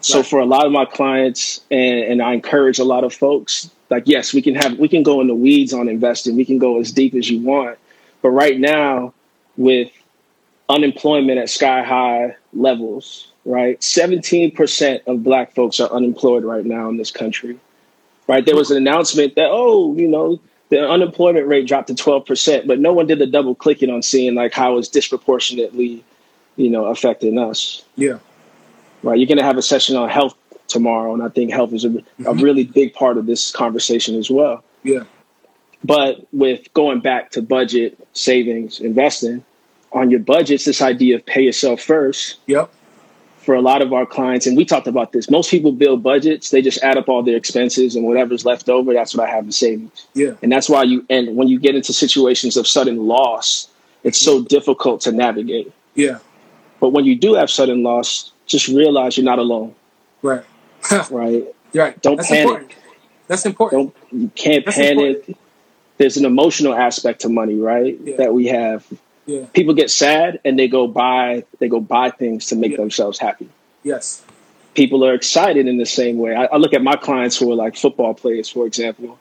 So 0.00 0.18
right. 0.18 0.26
for 0.26 0.38
a 0.40 0.44
lot 0.44 0.66
of 0.66 0.72
my 0.72 0.84
clients, 0.84 1.60
and, 1.70 2.00
and 2.00 2.22
I 2.22 2.32
encourage 2.32 2.78
a 2.78 2.84
lot 2.84 3.04
of 3.04 3.12
folks, 3.12 3.70
like 3.90 4.04
yes 4.06 4.34
we 4.34 4.42
can 4.42 4.54
have 4.54 4.78
we 4.78 4.88
can 4.88 5.02
go 5.02 5.20
in 5.20 5.26
the 5.26 5.34
weeds 5.34 5.72
on 5.72 5.88
investing 5.88 6.36
we 6.36 6.44
can 6.44 6.58
go 6.58 6.80
as 6.80 6.92
deep 6.92 7.14
as 7.14 7.30
you 7.30 7.40
want 7.40 7.78
but 8.22 8.30
right 8.30 8.58
now 8.58 9.12
with 9.56 9.90
unemployment 10.68 11.38
at 11.38 11.48
sky 11.48 11.82
high 11.82 12.34
levels 12.52 13.32
right 13.44 13.80
17% 13.80 15.00
of 15.06 15.22
black 15.22 15.54
folks 15.54 15.80
are 15.80 15.90
unemployed 15.90 16.44
right 16.44 16.66
now 16.66 16.88
in 16.88 16.96
this 16.96 17.10
country 17.10 17.58
right 18.26 18.44
there 18.44 18.56
was 18.56 18.70
an 18.70 18.76
announcement 18.76 19.34
that 19.36 19.48
oh 19.50 19.94
you 19.94 20.08
know 20.08 20.38
the 20.70 20.88
unemployment 20.88 21.46
rate 21.46 21.66
dropped 21.66 21.88
to 21.88 21.94
12% 21.94 22.66
but 22.66 22.78
no 22.78 22.92
one 22.92 23.06
did 23.06 23.18
the 23.18 23.26
double 23.26 23.54
clicking 23.54 23.90
on 23.90 24.02
seeing 24.02 24.34
like 24.34 24.52
how 24.52 24.78
it's 24.78 24.88
disproportionately 24.88 26.04
you 26.56 26.70
know 26.70 26.86
affecting 26.86 27.38
us 27.38 27.82
yeah 27.96 28.18
right 29.02 29.18
you're 29.18 29.28
going 29.28 29.38
to 29.38 29.44
have 29.44 29.56
a 29.56 29.62
session 29.62 29.96
on 29.96 30.08
health 30.08 30.34
tomorrow. 30.68 31.12
And 31.12 31.22
I 31.22 31.28
think 31.28 31.50
health 31.50 31.72
is 31.72 31.84
a, 31.84 31.88
mm-hmm. 31.88 32.26
a 32.26 32.34
really 32.34 32.64
big 32.64 32.94
part 32.94 33.18
of 33.18 33.26
this 33.26 33.50
conversation 33.50 34.14
as 34.16 34.30
well. 34.30 34.62
Yeah. 34.84 35.04
But 35.82 36.26
with 36.32 36.72
going 36.74 37.00
back 37.00 37.30
to 37.32 37.42
budget, 37.42 37.98
savings, 38.12 38.80
investing 38.80 39.44
on 39.92 40.10
your 40.10 40.20
budgets, 40.20 40.64
this 40.64 40.82
idea 40.82 41.16
of 41.16 41.26
pay 41.26 41.42
yourself 41.42 41.80
first. 41.80 42.38
Yep. 42.46 42.72
For 43.48 43.54
a 43.54 43.62
lot 43.62 43.80
of 43.80 43.94
our 43.94 44.04
clients, 44.04 44.46
and 44.46 44.58
we 44.58 44.66
talked 44.66 44.86
about 44.86 45.12
this, 45.12 45.30
most 45.30 45.50
people 45.50 45.72
build 45.72 46.02
budgets, 46.02 46.50
they 46.50 46.60
just 46.60 46.82
add 46.82 46.98
up 46.98 47.08
all 47.08 47.22
their 47.22 47.38
expenses 47.38 47.96
and 47.96 48.04
whatever's 48.04 48.44
left 48.44 48.68
over, 48.68 48.92
that's 48.92 49.14
what 49.14 49.26
I 49.26 49.30
have 49.32 49.44
in 49.46 49.52
savings. 49.52 50.06
Yeah. 50.12 50.32
And 50.42 50.52
that's 50.52 50.68
why 50.68 50.82
you, 50.82 51.06
and 51.08 51.34
when 51.34 51.48
you 51.48 51.58
get 51.58 51.74
into 51.74 51.94
situations 51.94 52.58
of 52.58 52.66
sudden 52.66 53.06
loss, 53.06 53.70
it's 54.04 54.20
so 54.20 54.44
difficult 54.44 55.00
to 55.00 55.12
navigate. 55.12 55.72
Yeah. 55.94 56.18
But 56.78 56.90
when 56.90 57.06
you 57.06 57.16
do 57.16 57.36
have 57.36 57.48
sudden 57.48 57.82
loss, 57.82 58.32
just 58.44 58.68
realize 58.68 59.16
you're 59.16 59.24
not 59.24 59.38
alone. 59.38 59.74
Right. 60.20 60.44
right. 61.10 61.46
Right. 61.72 62.02
Don't 62.02 62.16
That's 62.16 62.28
panic. 62.28 62.48
Important. 62.48 62.74
That's 63.28 63.46
important. 63.46 63.94
Don't 64.10 64.20
you 64.20 64.30
can't 64.34 64.66
That's 64.66 64.76
panic. 64.76 64.98
important. 64.98 65.38
There's 65.96 66.18
an 66.18 66.26
emotional 66.26 66.74
aspect 66.74 67.22
to 67.22 67.30
money, 67.30 67.54
right? 67.54 67.98
Yeah. 68.04 68.16
That 68.18 68.34
we 68.34 68.48
have. 68.48 68.86
Yeah. 69.28 69.44
People 69.52 69.74
get 69.74 69.90
sad 69.90 70.40
and 70.44 70.58
they 70.58 70.66
go 70.68 70.86
buy 70.88 71.44
they 71.60 71.68
go 71.68 71.80
buy 71.80 72.10
things 72.10 72.46
to 72.46 72.56
make 72.56 72.72
Yeah. 72.72 72.78
themselves 72.78 73.18
happy. 73.18 73.48
Yes. 73.84 74.24
People 74.74 75.04
are 75.04 75.12
excited 75.14 75.66
in 75.68 75.76
the 75.76 75.86
same 75.86 76.18
way. 76.18 76.34
I, 76.34 76.44
I 76.46 76.56
look 76.56 76.72
at 76.72 76.82
my 76.82 76.96
clients 76.96 77.36
who 77.38 77.50
are 77.52 77.54
like 77.54 77.76
football 77.76 78.14
players, 78.14 78.48
for 78.48 78.66
example. 78.66 79.18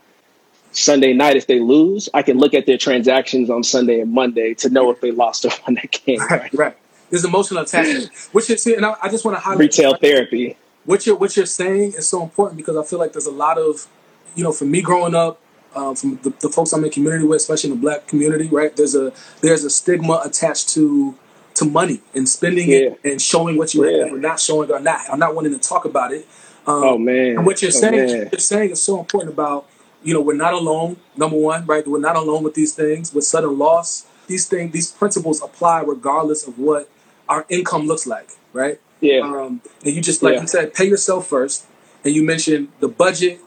Sunday 0.71 1.13
night, 1.13 1.35
if 1.35 1.47
they 1.47 1.59
lose, 1.59 2.07
I 2.13 2.21
can 2.21 2.37
look 2.37 2.53
at 2.53 2.65
their 2.65 2.77
transactions 2.77 3.49
on 3.49 3.63
Sunday 3.63 3.99
and 3.99 4.11
Monday 4.13 4.53
to 4.55 4.69
know 4.69 4.91
if 4.91 5.01
they 5.01 5.11
lost 5.11 5.45
or 5.45 5.51
won 5.65 5.75
that 5.75 5.91
game. 6.05 6.19
Right. 6.19 6.29
Right? 6.41 6.53
Right. 6.53 6.77
There's 7.09 7.25
emotional 7.25 7.61
attachment, 7.63 8.09
which 8.33 8.49
is, 8.49 8.65
and 8.67 8.85
I, 8.85 8.95
I 9.01 9.09
just 9.09 9.25
want 9.25 9.35
to 9.37 9.41
highlight 9.41 9.59
Retail 9.59 9.95
therapy. 9.97 10.57
what 10.85 11.05
you're 11.05 11.15
what 11.15 11.35
you're 11.37 11.45
saying 11.45 11.93
is 11.97 12.07
so 12.07 12.21
important 12.23 12.57
because 12.57 12.75
I 12.77 12.83
feel 12.83 12.99
like 12.99 13.13
there's 13.13 13.25
a 13.27 13.31
lot 13.31 13.57
of, 13.57 13.87
you 14.35 14.43
know, 14.43 14.51
for 14.51 14.65
me 14.65 14.81
growing 14.81 15.15
up, 15.15 15.39
um, 15.77 15.95
from 15.95 16.17
the, 16.23 16.31
the 16.41 16.49
folks 16.49 16.73
I'm 16.73 16.83
in 16.83 16.91
community 16.91 17.25
with, 17.25 17.37
especially 17.37 17.71
in 17.71 17.75
the 17.77 17.81
black 17.81 18.07
community, 18.07 18.47
right? 18.47 18.75
There's 18.75 18.95
a 18.95 19.13
there's 19.41 19.63
a 19.63 19.69
stigma 19.69 20.21
attached 20.25 20.69
to 20.69 21.15
to 21.55 21.65
money 21.65 22.01
and 22.13 22.27
spending 22.29 22.69
it 22.71 22.99
and 23.03 23.21
showing 23.21 23.57
what 23.57 23.73
you 23.73 23.85
Yeah. 23.85 24.05
have 24.05 24.13
or 24.13 24.17
not 24.19 24.39
showing 24.39 24.69
or 24.71 24.79
not. 24.79 25.01
I'm 25.11 25.19
not 25.19 25.33
wanting 25.35 25.53
to 25.53 25.59
talk 25.59 25.85
about 25.85 26.11
it. 26.13 26.27
Um, 26.67 26.83
Oh 26.83 26.97
man. 26.97 27.37
and 27.37 27.45
what 27.45 27.61
you're 27.61 27.69
Oh, 27.69 27.79
saying, 27.83 28.05
man. 28.07 28.29
you're 28.31 28.39
saying 28.39 28.71
is 28.71 28.81
so 28.81 28.99
important 28.99 29.33
about, 29.33 29.67
you 30.03 30.13
know, 30.13 30.21
we're 30.21 30.35
not 30.35 30.53
alone. 30.53 30.97
Number 31.15 31.37
one, 31.37 31.65
right? 31.65 31.87
We're 31.87 31.99
not 31.99 32.15
alone 32.15 32.43
with 32.43 32.53
these 32.53 32.73
things. 32.73 33.13
With 33.13 33.23
sudden 33.23 33.57
loss, 33.57 34.05
these 34.27 34.45
things, 34.47 34.71
these 34.73 34.91
principles 34.91 35.41
apply 35.41 35.81
regardless 35.81 36.45
of 36.47 36.59
what 36.59 36.89
our 37.27 37.45
income 37.49 37.87
looks 37.87 38.05
like, 38.05 38.29
right? 38.53 38.79
Yeah. 39.01 39.21
Um, 39.21 39.61
and 39.85 39.93
you 39.95 40.01
just 40.01 40.21
like 40.21 40.35
Yeah. 40.35 40.41
you 40.41 40.47
said, 40.47 40.73
pay 40.73 40.85
yourself 40.85 41.27
first. 41.27 41.65
And 42.03 42.13
you 42.13 42.23
mentioned 42.23 42.67
the 42.81 42.87
budget. 42.87 43.39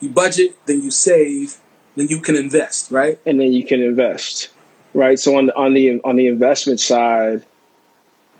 You 0.00 0.10
budget, 0.10 0.56
then 0.66 0.82
you 0.82 0.90
save, 0.90 1.56
then 1.96 2.08
you 2.08 2.20
can 2.20 2.36
invest, 2.36 2.90
right? 2.90 3.18
and 3.26 3.40
then 3.40 3.52
you 3.52 3.64
can 3.64 3.82
invest, 3.82 4.50
right? 4.92 5.18
So 5.18 5.36
on 5.38 5.46
the 5.46 5.56
on 5.56 5.74
the 5.74 6.00
on 6.04 6.16
the 6.16 6.26
investment 6.26 6.80
side, 6.80 7.44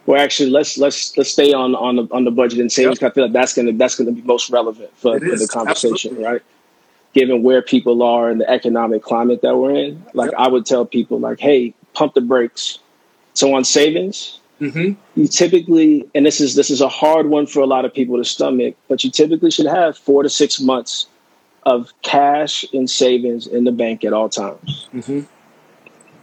well, 0.07 0.21
actually, 0.21 0.51
let's 0.51 0.77
let's 0.77 1.17
let's 1.17 1.31
stay 1.31 1.53
on 1.53 1.75
on 1.75 1.97
the 1.97 2.09
on 2.11 2.25
the 2.25 2.31
budget 2.31 2.61
and 2.61 2.71
savings. 2.71 2.99
'cause 2.99 3.11
I 3.11 3.15
feel 3.15 3.25
like 3.25 3.33
that's 3.33 3.55
gonna 3.55 3.73
that's 3.73 3.95
gonna 3.95 4.13
be 4.13 4.23
most 4.23 4.51
relevant 4.51 4.91
for, 4.97 5.19
for 5.19 5.37
the 5.37 5.49
conversation, 5.49 6.11
absolutely. 6.13 6.25
right? 6.25 6.43
Given 7.15 7.43
where 7.43 7.63
people 7.63 8.03
are 8.03 8.29
and 8.29 8.41
the 8.41 8.51
economic 8.51 9.03
climate 9.03 9.41
that 9.43 9.57
we're 9.57 9.75
in, 9.75 10.05
like 10.15 10.33
Yep. 10.33 10.41
I 10.41 10.49
would 10.49 10.67
tell 10.67 10.85
people, 10.85 11.19
like, 11.21 11.41
hey, 11.41 11.73
pump 11.95 12.15
the 12.15 12.21
brakes. 12.21 12.79
So 13.35 13.55
on 13.55 13.65
savings, 13.65 14.41
Mm-hmm. 14.61 14.93
you 15.21 15.29
typically, 15.29 16.07
and 16.15 16.25
this 16.25 16.41
is 16.41 16.55
this 16.55 16.71
is 16.71 16.81
a 16.81 16.89
hard 16.89 17.27
one 17.27 17.47
for 17.47 17.61
a 17.61 17.67
lot 17.67 17.85
of 17.85 17.93
people 17.95 18.17
to 18.19 18.25
stomach, 18.25 18.77
but 18.89 19.03
you 19.05 19.11
typically 19.11 19.51
should 19.51 19.67
have 19.67 19.97
four 19.97 20.23
to 20.23 20.29
six 20.29 20.61
months 20.61 21.07
of 21.67 21.93
cash 22.03 22.65
and 22.73 22.89
savings 22.89 23.47
in 23.47 23.65
the 23.65 23.73
bank 23.73 24.05
at 24.05 24.13
all 24.13 24.29
times. 24.29 24.89
Mm-hmm. 24.93 25.21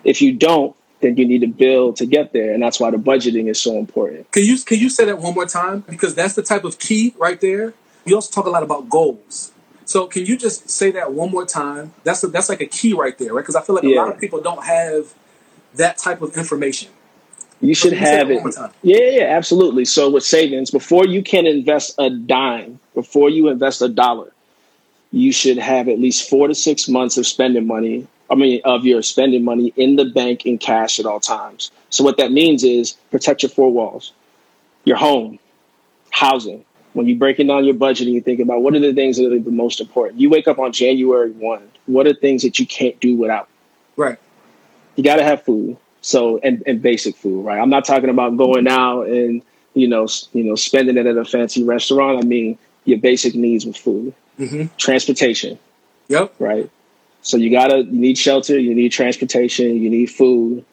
If 0.03 0.21
you 0.21 0.33
don't, 0.33 0.75
then 1.01 1.17
you 1.17 1.25
need 1.25 1.41
to 1.41 1.47
build 1.47 1.95
to 1.97 2.05
get 2.05 2.31
there, 2.31 2.53
and 2.53 2.61
that's 2.61 2.79
why 2.79 2.91
the 2.91 2.97
budgeting 2.97 3.49
is 3.49 3.59
so 3.59 3.77
important. 3.77 4.31
Can 4.31 4.43
you 4.43 4.57
can 4.59 4.79
you 4.79 4.89
say 4.89 5.05
that 5.05 5.19
one 5.19 5.33
more 5.33 5.45
time? 5.45 5.81
Because 5.81 6.15
that's 6.15 6.35
the 6.35 6.43
type 6.43 6.63
of 6.63 6.79
key 6.79 7.13
right 7.17 7.41
there. 7.41 7.73
You 8.05 8.15
also 8.15 8.31
talk 8.31 8.45
a 8.45 8.49
lot 8.49 8.63
about 8.63 8.89
goals. 8.89 9.51
So 9.85 10.07
can 10.07 10.25
you 10.25 10.37
just 10.37 10.69
say 10.69 10.91
that 10.91 11.13
one 11.13 11.31
more 11.31 11.45
time? 11.45 11.93
That's 12.03 12.23
a, 12.23 12.27
that's 12.27 12.49
like 12.49 12.61
a 12.61 12.65
key 12.65 12.93
right 12.93 13.17
there, 13.17 13.33
right? 13.33 13.41
Because 13.41 13.55
I 13.55 13.61
feel 13.61 13.75
like 13.75 13.83
a 13.83 13.95
lot 13.95 14.09
of 14.09 14.19
people 14.19 14.41
don't 14.41 14.63
have 14.63 15.13
that 15.75 15.97
type 15.97 16.21
of 16.21 16.37
information. 16.37 16.89
You 17.59 17.75
should 17.75 17.91
you 17.91 17.99
have 17.99 18.31
it. 18.31 18.35
one 18.35 18.43
more 18.43 18.51
time? 18.51 18.71
Yeah, 18.81 19.09
yeah, 19.09 19.23
absolutely. 19.23 19.85
So 19.85 20.09
with 20.09 20.23
savings, 20.23 20.71
before 20.71 21.05
you 21.05 21.21
can 21.21 21.45
invest 21.45 21.93
a 21.99 22.09
dime, 22.09 22.79
before 22.95 23.29
you 23.29 23.49
invest 23.49 23.81
a 23.81 23.89
dollar, 23.89 24.31
you 25.11 25.31
should 25.31 25.57
have 25.57 25.87
at 25.87 25.99
least 25.99 26.29
four 26.29 26.47
to 26.47 26.55
six 26.55 26.87
months 26.87 27.17
of 27.17 27.27
spending 27.27 27.67
money. 27.67 28.07
I 28.29 28.35
mean, 28.35 28.61
of 28.63 28.85
your 28.85 29.01
spending 29.01 29.43
money 29.43 29.73
in 29.75 29.97
the 29.97 30.05
bank 30.05 30.45
in 30.45 30.57
cash 30.57 30.99
at 30.99 31.05
all 31.05 31.19
times. 31.19 31.69
So 31.89 32.01
what 32.03 32.15
that 32.17 32.31
means 32.31 32.63
is 32.63 32.93
protect 33.11 33.43
your 33.43 33.49
four 33.49 33.71
walls, 33.71 34.13
your 34.85 34.95
home, 34.95 35.37
housing. 36.11 36.63
When 36.93 37.07
you're 37.07 37.17
breaking 37.17 37.47
down 37.47 37.65
your 37.65 37.73
budget 37.73 38.07
and 38.07 38.15
you 38.15 38.21
think 38.21 38.39
about 38.39 38.61
what 38.61 38.73
are 38.73 38.79
the 38.79 38.93
things 38.93 39.17
that 39.17 39.31
are 39.31 39.39
the 39.39 39.51
most 39.51 39.81
important, 39.81 40.19
you 40.19 40.29
wake 40.29 40.47
up 40.47 40.59
on 40.59 40.71
January 40.71 41.31
one. 41.31 41.69
What 41.87 42.07
are 42.07 42.13
things 42.13 42.43
that 42.43 42.59
you 42.59 42.65
can't 42.65 42.97
do 42.99 43.15
without? 43.15 43.49
Right. 43.97 44.17
you 44.95 45.03
got 45.03 45.17
to 45.17 45.23
have 45.23 45.43
food. 45.43 45.77
So 46.01 46.39
and, 46.39 46.63
and 46.65 46.81
basic 46.81 47.15
food, 47.15 47.45
right? 47.45 47.59
I'm 47.59 47.69
not 47.69 47.85
talking 47.85 48.09
about 48.09 48.35
going 48.37 48.65
mm-hmm. 48.65 48.79
out 48.79 49.07
and 49.07 49.41
you 49.73 49.87
know 49.87 50.07
you 50.33 50.43
know 50.43 50.55
spending 50.55 50.97
it 50.97 51.05
at 51.05 51.17
a 51.17 51.25
fancy 51.25 51.63
restaurant. 51.63 52.19
I 52.19 52.23
mean 52.23 52.57
your 52.85 52.99
basic 52.99 53.35
needs 53.35 53.65
with 53.65 53.77
food, 53.77 54.13
Mm-hmm. 54.39 54.75
transportation, 54.77 55.59
Yep. 56.07 56.33
right? 56.39 56.69
So 57.21 57.37
you 57.37 57.51
gotta 57.51 57.79
you 57.79 57.91
need 57.91 58.17
shelter, 58.17 58.57
you 58.57 58.73
need 58.73 58.89
transportation, 58.89 59.75
you 59.81 59.89
need 59.89 60.07
food. 60.07 60.65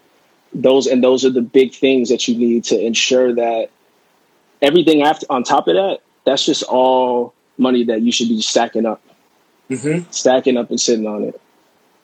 Those 0.54 0.86
and 0.86 1.04
those 1.04 1.24
are 1.26 1.30
the 1.30 1.42
big 1.42 1.74
things 1.74 2.08
that 2.08 2.26
you 2.28 2.36
need 2.36 2.64
to 2.64 2.80
ensure 2.80 3.34
that 3.34 3.70
everything 4.62 5.02
after 5.02 5.26
on 5.28 5.42
top 5.44 5.68
of 5.68 5.74
that, 5.74 6.00
that's 6.24 6.44
just 6.46 6.62
all 6.62 7.34
money 7.58 7.84
that 7.84 8.00
you 8.02 8.12
should 8.12 8.28
be 8.28 8.40
stacking 8.40 8.86
up 8.86 9.02
Mm-hmm. 9.70 10.10
stacking 10.10 10.56
up 10.56 10.70
and 10.70 10.80
sitting 10.80 11.06
on 11.06 11.24
it. 11.24 11.38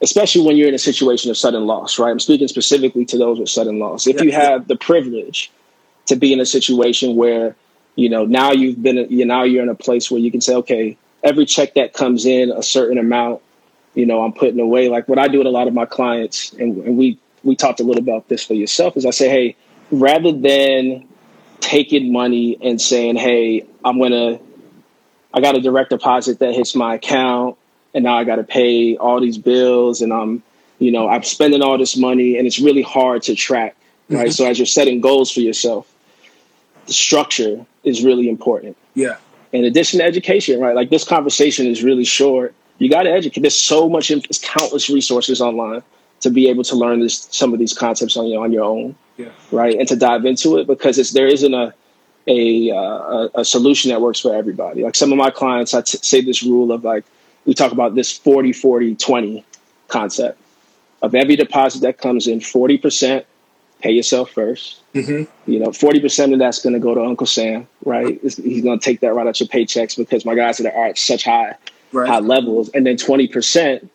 Especially 0.03 0.43
when 0.47 0.57
you're 0.59 0.69
in 0.69 0.75
a 0.75 0.79
situation 0.79 1.31
of 1.31 1.37
sudden 1.39 1.65
loss, 1.67 1.99
right? 1.99 2.11
I'm 2.11 2.21
speaking 2.21 2.47
specifically 2.49 3.07
to 3.07 3.17
those 3.17 3.39
with 3.39 3.49
sudden 3.49 3.79
loss. 3.79 4.07
If 4.07 4.21
you 4.21 4.31
Yeah. 4.31 4.41
have 4.51 4.69
the 4.69 4.77
privilege 4.77 5.51
to 6.07 6.17
be 6.17 6.35
in 6.35 6.41
a 6.41 6.45
situation 6.45 7.17
where, 7.17 7.57
you 7.97 8.09
know, 8.09 8.25
now 8.25 8.53
you've 8.53 8.83
been, 8.83 9.07
you 9.11 9.25
now 9.25 9.43
you're 9.45 9.63
in 9.63 9.69
a 9.69 9.75
place 9.75 10.11
where 10.11 10.21
you 10.21 10.31
can 10.31 10.41
say, 10.41 10.55
okay, 10.57 10.97
every 11.23 11.47
check 11.47 11.75
that 11.75 11.93
comes 11.93 12.27
in, 12.27 12.51
a 12.51 12.63
certain 12.63 12.99
amount, 12.99 13.41
you 13.95 14.07
know, 14.07 14.23
I'm 14.25 14.33
putting 14.33 14.61
away. 14.61 14.89
Like 14.89 15.09
what 15.09 15.19
I 15.19 15.29
do 15.29 15.39
with 15.39 15.47
a 15.47 15.51
lot 15.51 15.69
of 15.69 15.75
my 15.75 15.87
clients, 15.87 16.53
and, 16.55 16.77
and 16.85 16.97
we 16.97 17.19
we 17.43 17.55
talked 17.55 17.81
a 17.81 17.85
little 17.85 18.03
about 18.03 18.29
this 18.29 18.43
for 18.43 18.55
yourself, 18.55 18.97
is 18.97 19.05
I 19.05 19.11
say, 19.11 19.29
hey, 19.29 19.57
rather 19.91 20.33
than 20.33 21.07
taking 21.61 22.13
money 22.13 22.59
and 22.61 22.81
saying, 22.81 23.17
hey, 23.17 23.67
I'm 23.85 23.99
gonna 23.99 24.39
I 25.33 25.41
got 25.41 25.57
a 25.57 25.61
direct 25.61 25.91
deposit 25.91 26.39
that 26.39 26.55
hits 26.55 26.75
my 26.75 26.95
account 26.95 27.57
and 27.93 28.05
now 28.05 28.17
I 28.17 28.25
got 28.25 28.37
to 28.37 28.45
pay 28.45 28.97
all 28.97 29.21
these 29.21 29.37
bills 29.39 30.01
and 30.01 30.13
I'm, 30.13 30.43
you 30.79 30.93
know, 30.93 31.09
I'm 31.09 31.25
spending 31.25 31.61
all 31.61 31.77
this 31.77 31.97
money 31.97 32.39
and 32.39 32.47
it's 32.47 32.61
really 32.61 32.83
hard 32.83 33.23
to 33.23 33.35
track, 33.35 33.77
right? 34.09 34.29
Mhm. 34.29 34.33
So 34.33 34.47
as 34.47 34.59
you're 34.59 34.67
setting 34.67 35.01
goals 35.01 35.33
for 35.33 35.41
yourself, 35.41 35.93
the 36.87 36.93
structure 36.93 37.67
is 37.85 38.05
really 38.05 38.29
important. 38.29 38.77
Yeah. 38.95 39.17
In 39.53 39.65
addition 39.65 40.01
to 40.01 40.05
education, 40.05 40.61
right? 40.61 40.75
Like 40.75 40.91
this 40.91 41.05
conversation 41.05 41.67
is 41.67 41.83
really 41.83 42.05
short. 42.05 42.55
You 42.79 42.91
got 42.91 43.05
to 43.05 43.11
educate. 43.11 43.41
There's 43.41 43.59
so 43.59 43.89
much, 43.89 44.09
there's 44.09 44.41
countless 44.43 44.91
resources 44.91 45.41
online 45.41 45.83
to 46.21 46.31
be 46.31 46.49
able 46.49 46.65
to 46.65 46.75
learn 46.75 47.01
this, 47.01 47.29
some 47.31 47.53
of 47.53 47.59
these 47.59 47.75
concepts 47.75 48.17
on 48.17 48.27
your 48.27 48.43
on 48.43 48.51
your 48.53 48.65
own 48.65 48.97
Yeah. 49.17 49.29
right? 49.53 49.79
And 49.79 49.87
to 49.89 49.97
dive 49.97 50.25
into 50.25 50.57
it 50.59 50.67
because 50.67 50.99
it's 50.99 51.13
there 51.13 51.27
isn't 51.27 51.55
a 51.55 51.73
a 52.27 52.71
uh, 52.71 53.29
a, 53.35 53.45
solution 53.45 53.91
that 53.91 54.01
works 54.01 54.21
for 54.21 54.35
everybody. 54.35 54.83
Like 54.83 54.95
some 54.95 55.13
of 55.13 55.19
my 55.19 55.31
clients, 55.31 55.75
I 55.75 55.83
t- 55.83 55.99
say 56.01 56.23
this 56.23 56.43
rule 56.43 56.73
of 56.73 56.83
like 56.83 57.05
we 57.45 57.53
talk 57.53 57.73
about 57.73 57.95
this 57.95 58.11
40 58.11 58.53
40 58.55 58.95
20 58.97 59.45
concept 59.89 60.41
of 61.03 61.15
every 61.15 61.37
deposit 61.37 61.83
that 61.83 61.99
comes 61.99 62.27
in 62.27 62.41
40% 62.41 63.25
pay 63.85 63.93
yourself 63.93 64.31
first 64.31 64.81
Mm-hmm. 64.95 65.23
you 65.53 65.59
know 65.61 65.71
40% 65.71 66.33
of 66.35 66.39
that's 66.39 66.61
going 66.65 66.73
to 66.79 66.79
go 66.89 66.93
to 66.95 67.03
uncle 67.11 67.27
sam 67.27 67.67
right 67.85 68.19
he's 68.23 68.63
going 68.67 68.79
to 68.79 68.85
take 68.89 69.01
that 69.01 69.13
right 69.17 69.27
out 69.27 69.39
your 69.41 69.49
paychecks 69.57 69.97
because 70.03 70.25
my 70.25 70.35
guys 70.37 70.61
are 70.61 70.69
at 70.89 70.97
such 70.99 71.25
high 71.25 71.53
Right. 71.93 72.09
high 72.09 72.21
levels 72.35 72.71
and 72.75 72.85
then 72.87 72.97
20% 72.97 73.89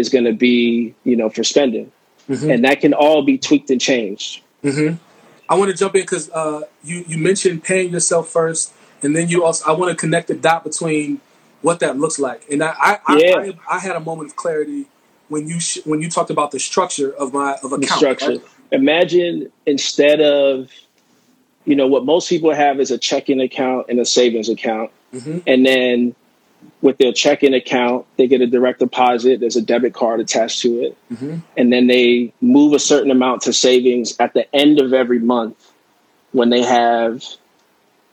is 0.00 0.08
going 0.14 0.24
to 0.24 0.32
be 0.32 0.94
you 1.04 1.16
know 1.20 1.28
for 1.36 1.44
spending 1.54 1.90
Mhm. 2.30 2.54
and 2.54 2.64
that 2.66 2.80
can 2.80 2.92
all 2.94 3.20
be 3.22 3.36
tweaked 3.48 3.70
and 3.74 3.80
changed 3.80 4.30
Mm-hmm. 4.64 4.94
I 5.48 5.54
want 5.58 5.70
to 5.72 5.76
jump 5.76 5.94
in 5.96 6.02
because 6.02 6.30
uh, 6.30 6.60
you 6.84 6.96
you 7.10 7.18
mentioned 7.18 7.56
paying 7.64 7.88
yourself 7.96 8.28
first, 8.38 8.72
and 9.02 9.10
then 9.16 9.28
you 9.28 9.38
also 9.44 9.62
I 9.70 9.72
want 9.78 9.90
to 9.90 9.96
connect 10.04 10.28
the 10.28 10.34
dot 10.48 10.62
between 10.64 11.20
what 11.66 11.76
that 11.80 11.98
looks 12.02 12.18
like. 12.28 12.40
And 12.50 12.62
I 12.62 12.70
I, 12.90 13.16
Yeah. 13.18 13.36
I, 13.36 13.40
I, 13.42 13.76
I 13.76 13.78
had 13.86 13.96
a 13.96 14.00
moment 14.10 14.30
of 14.30 14.36
clarity 14.36 14.86
when 15.28 15.42
you 15.50 15.58
sh- 15.60 15.82
when 15.90 16.00
you 16.00 16.08
talked 16.16 16.30
about 16.30 16.52
the 16.52 16.60
structure 16.70 17.10
of 17.22 17.26
my 17.34 17.48
of 17.64 17.68
the 17.70 17.76
account. 17.76 17.98
structure. 18.02 18.28
right? 18.38 18.42
Imagine 18.72 19.52
instead 19.66 20.20
of, 20.20 20.70
you 21.64 21.76
know, 21.76 21.86
what 21.86 22.04
most 22.04 22.28
people 22.28 22.52
have 22.52 22.80
is 22.80 22.90
a 22.90 22.98
checking 22.98 23.40
account 23.40 23.86
and 23.88 24.00
a 24.00 24.04
savings 24.04 24.48
account. 24.48 24.90
Mhm. 25.14 25.42
And 25.46 25.64
then 25.64 26.14
with 26.80 26.96
their 26.98 27.12
checking 27.12 27.54
account, 27.54 28.06
they 28.16 28.26
get 28.26 28.40
a 28.40 28.46
direct 28.46 28.78
deposit. 28.78 29.40
There's 29.40 29.56
a 29.56 29.62
debit 29.62 29.94
card 29.94 30.20
attached 30.20 30.62
to 30.62 30.80
it. 30.82 30.96
Mhm. 31.12 31.42
And 31.56 31.72
then 31.72 31.86
they 31.86 32.32
move 32.40 32.72
a 32.72 32.78
certain 32.78 33.10
amount 33.10 33.42
to 33.42 33.52
savings 33.52 34.16
at 34.18 34.32
the 34.34 34.52
end 34.54 34.80
of 34.80 34.94
every 34.94 35.18
month 35.18 35.56
when 36.32 36.50
they 36.50 36.62
have, 36.62 37.24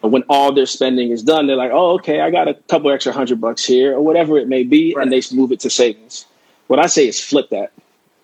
when 0.01 0.23
all 0.29 0.51
their 0.51 0.65
spending 0.65 1.11
is 1.11 1.23
done. 1.23 1.47
They're 1.47 1.55
like, 1.55 1.71
oh, 1.73 1.91
okay, 1.95 2.19
I 2.19 2.31
got 2.31 2.47
a 2.47 2.53
couple 2.67 2.91
extra 2.91 3.13
hundred 3.13 3.39
bucks 3.39 3.63
here 3.63 3.95
or 3.95 4.01
whatever 4.01 4.37
it 4.37 4.47
may 4.47 4.63
be. 4.63 4.93
Right. 4.93 5.03
And 5.03 5.13
they 5.13 5.21
move 5.33 5.51
it 5.51 5.61
to 5.61 5.69
savings. 5.69 6.25
What 6.67 6.79
I 6.79 6.87
say 6.87 7.07
is 7.07 7.19
flip 7.19 7.49
that. 7.51 7.71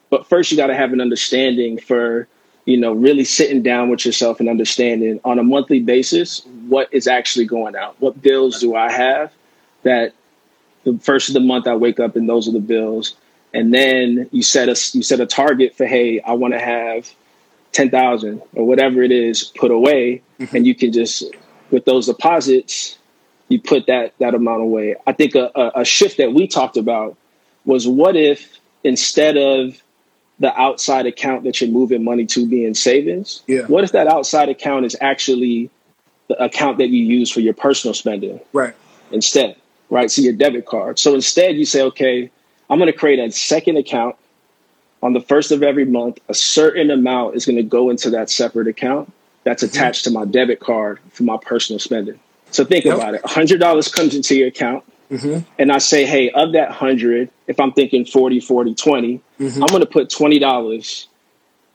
But 0.09 0.27
first, 0.27 0.51
you 0.51 0.57
got 0.57 0.67
to 0.67 0.75
have 0.75 0.93
an 0.93 1.01
understanding 1.01 1.77
for 1.77 2.27
you 2.65 2.77
know, 2.77 2.93
really 2.93 3.23
sitting 3.23 3.61
down 3.61 3.89
with 3.89 4.05
yourself 4.05 4.39
and 4.39 4.49
understanding 4.49 5.19
on 5.23 5.37
a 5.37 5.43
monthly 5.43 5.79
basis 5.79 6.43
what 6.67 6.91
is 6.91 7.07
actually 7.07 7.45
going 7.45 7.75
out. 7.75 7.95
What 7.99 8.21
bills 8.21 8.59
do 8.59 8.75
I 8.75 8.91
have 8.91 9.31
that 9.83 10.13
the 10.83 10.97
first 10.99 11.29
of 11.29 11.33
the 11.33 11.39
month 11.39 11.67
I 11.67 11.75
wake 11.75 11.99
up 11.99 12.15
and 12.15 12.27
those 12.27 12.47
are 12.47 12.51
the 12.51 12.59
bills. 12.59 13.15
And 13.53 13.73
then 13.73 14.27
you 14.31 14.41
set 14.41 14.67
a 14.67 14.97
you 14.97 15.03
set 15.03 15.19
a 15.19 15.25
target 15.25 15.77
for 15.77 15.85
hey, 15.85 16.19
I 16.21 16.33
want 16.33 16.53
to 16.53 16.59
have 16.59 17.09
ten 17.71 17.89
thousand 17.89 18.41
or 18.53 18.65
whatever 18.65 19.01
it 19.01 19.11
is 19.11 19.43
put 19.43 19.71
away, 19.71 20.21
mm-hmm. 20.39 20.55
and 20.55 20.67
you 20.67 20.75
can 20.75 20.91
just 20.91 21.23
with 21.71 21.85
those 21.85 22.07
deposits, 22.07 22.97
you 23.47 23.61
put 23.61 23.87
that 23.87 24.13
that 24.19 24.35
amount 24.35 24.61
away. 24.61 24.95
I 25.07 25.13
think 25.13 25.35
a, 25.35 25.51
a, 25.55 25.81
a 25.81 25.85
shift 25.85 26.17
that 26.17 26.33
we 26.33 26.47
talked 26.47 26.75
about 26.75 27.15
was 27.63 27.87
what 27.87 28.17
if 28.17 28.59
instead 28.83 29.37
of 29.37 29.81
the 30.39 30.53
outside 30.59 31.05
account 31.05 31.43
that 31.43 31.61
you're 31.61 31.69
moving 31.69 32.03
money 32.03 32.25
to 32.25 32.47
being 32.47 32.73
savings, 32.73 33.41
yeah. 33.47 33.61
what 33.63 33.83
if 33.83 33.91
that 33.93 34.07
outside 34.07 34.49
account 34.49 34.85
is 34.85 34.95
actually 34.99 35.69
the 36.27 36.43
account 36.43 36.77
that 36.79 36.89
you 36.89 37.03
use 37.03 37.31
for 37.31 37.39
your 37.39 37.53
personal 37.53 37.93
spending? 37.93 38.39
Right. 38.51 38.73
Instead, 39.11 39.55
right? 39.89 40.11
So 40.11 40.21
your 40.21 40.33
debit 40.33 40.65
card. 40.65 40.99
So 40.99 41.15
instead 41.15 41.55
you 41.55 41.65
say, 41.65 41.81
okay, 41.83 42.29
I'm 42.69 42.79
going 42.79 42.91
to 42.91 42.97
create 42.97 43.19
a 43.19 43.31
second 43.31 43.77
account 43.77 44.15
on 45.01 45.13
the 45.13 45.21
first 45.21 45.51
of 45.51 45.63
every 45.63 45.85
month. 45.85 46.19
A 46.27 46.33
certain 46.33 46.91
amount 46.91 47.35
is 47.35 47.45
going 47.45 47.57
to 47.57 47.63
go 47.63 47.89
into 47.89 48.09
that 48.09 48.29
separate 48.29 48.67
account 48.67 49.11
that's 49.43 49.63
mm-hmm. 49.63 49.75
attached 49.75 50.03
to 50.05 50.11
my 50.11 50.25
debit 50.25 50.59
card 50.59 50.99
for 51.11 51.23
my 51.23 51.37
personal 51.37 51.79
spending. 51.79 52.19
So 52.51 52.65
think 52.65 52.85
yep. 52.85 52.97
about 52.97 53.13
it. 53.13 53.23
$100 53.23 53.93
comes 53.93 54.15
into 54.15 54.35
your 54.35 54.47
account. 54.47 54.83
Mm-hmm. 55.11 55.47
And 55.59 55.71
I 55.71 55.77
say, 55.77 56.05
hey, 56.05 56.31
of 56.31 56.53
that 56.53 56.69
100, 56.69 57.29
if 57.47 57.59
I'm 57.59 57.71
thinking 57.73 58.05
40, 58.05 58.39
40, 58.39 58.75
20, 58.75 59.21
mm-hmm. 59.39 59.63
I'm 59.63 59.67
going 59.67 59.81
to 59.81 59.85
put 59.85 60.09
$20 60.09 61.07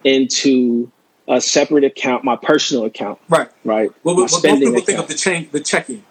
into 0.04 0.90
a 1.28 1.40
separate 1.40 1.84
account, 1.84 2.24
my 2.24 2.36
personal 2.36 2.84
account. 2.84 3.20
Right. 3.28 3.48
Right. 3.64 3.90
Well, 4.02 4.16
my 4.16 4.22
most 4.22 4.42
people 4.42 4.58
account. 4.58 4.86
think 4.86 4.98
of 4.98 5.08
the, 5.08 5.14
chain, 5.14 5.48
the 5.52 5.60
checking. 5.60 6.04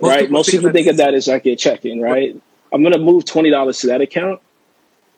Most 0.00 0.08
right. 0.08 0.20
People 0.20 0.32
most 0.32 0.50
think 0.50 0.60
people 0.60 0.72
think 0.72 0.86
of 0.88 0.96
that 0.96 1.14
as 1.14 1.28
like 1.28 1.46
a 1.46 1.54
checking, 1.54 2.00
right? 2.00 2.10
right. 2.10 2.42
I'm 2.72 2.82
going 2.82 2.94
to 2.94 2.98
move 2.98 3.24
$20 3.24 3.80
to 3.80 3.86
that 3.88 4.00
account. 4.00 4.40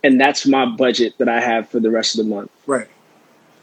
And 0.02 0.20
that's 0.20 0.46
my 0.46 0.66
budget 0.66 1.16
that 1.16 1.28
I 1.30 1.40
have 1.40 1.70
for 1.70 1.80
the 1.80 1.90
rest 1.90 2.18
of 2.18 2.24
the 2.26 2.30
month. 2.30 2.50
Right. 2.66 2.88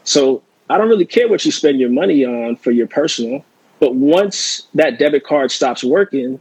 So 0.02 0.42
I 0.68 0.78
don't 0.78 0.88
really 0.88 1.06
care 1.06 1.28
what 1.28 1.44
you 1.44 1.52
spend 1.52 1.78
your 1.78 1.90
money 1.90 2.24
on 2.24 2.56
for 2.56 2.72
your 2.72 2.88
personal. 2.88 3.44
But 3.78 3.94
once 3.94 4.66
that 4.74 4.98
debit 4.98 5.24
card 5.24 5.52
stops 5.52 5.84
working, 5.84 6.40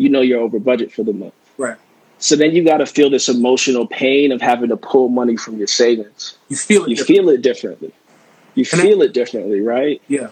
you 0.00 0.08
know 0.08 0.22
you're 0.22 0.40
over 0.40 0.58
budget 0.58 0.90
for 0.90 1.02
the 1.02 1.12
month. 1.12 1.34
Right. 1.58 1.76
So 2.18 2.34
then 2.34 2.52
you 2.52 2.64
got 2.64 2.78
to 2.78 2.86
feel 2.86 3.10
this 3.10 3.28
emotional 3.28 3.86
pain 3.86 4.32
of 4.32 4.40
having 4.40 4.70
to 4.70 4.76
pull 4.76 5.10
money 5.10 5.36
from 5.36 5.58
your 5.58 5.66
savings. 5.66 6.38
You 6.48 6.56
feel 6.56 6.84
it. 6.84 6.90
You 6.90 7.04
feel 7.04 7.28
it 7.28 7.42
differently. 7.42 7.92
You 8.54 8.64
feel 8.64 9.02
I, 9.02 9.04
it 9.06 9.12
differently, 9.12 9.60
right? 9.60 10.00
Yeah. 10.08 10.30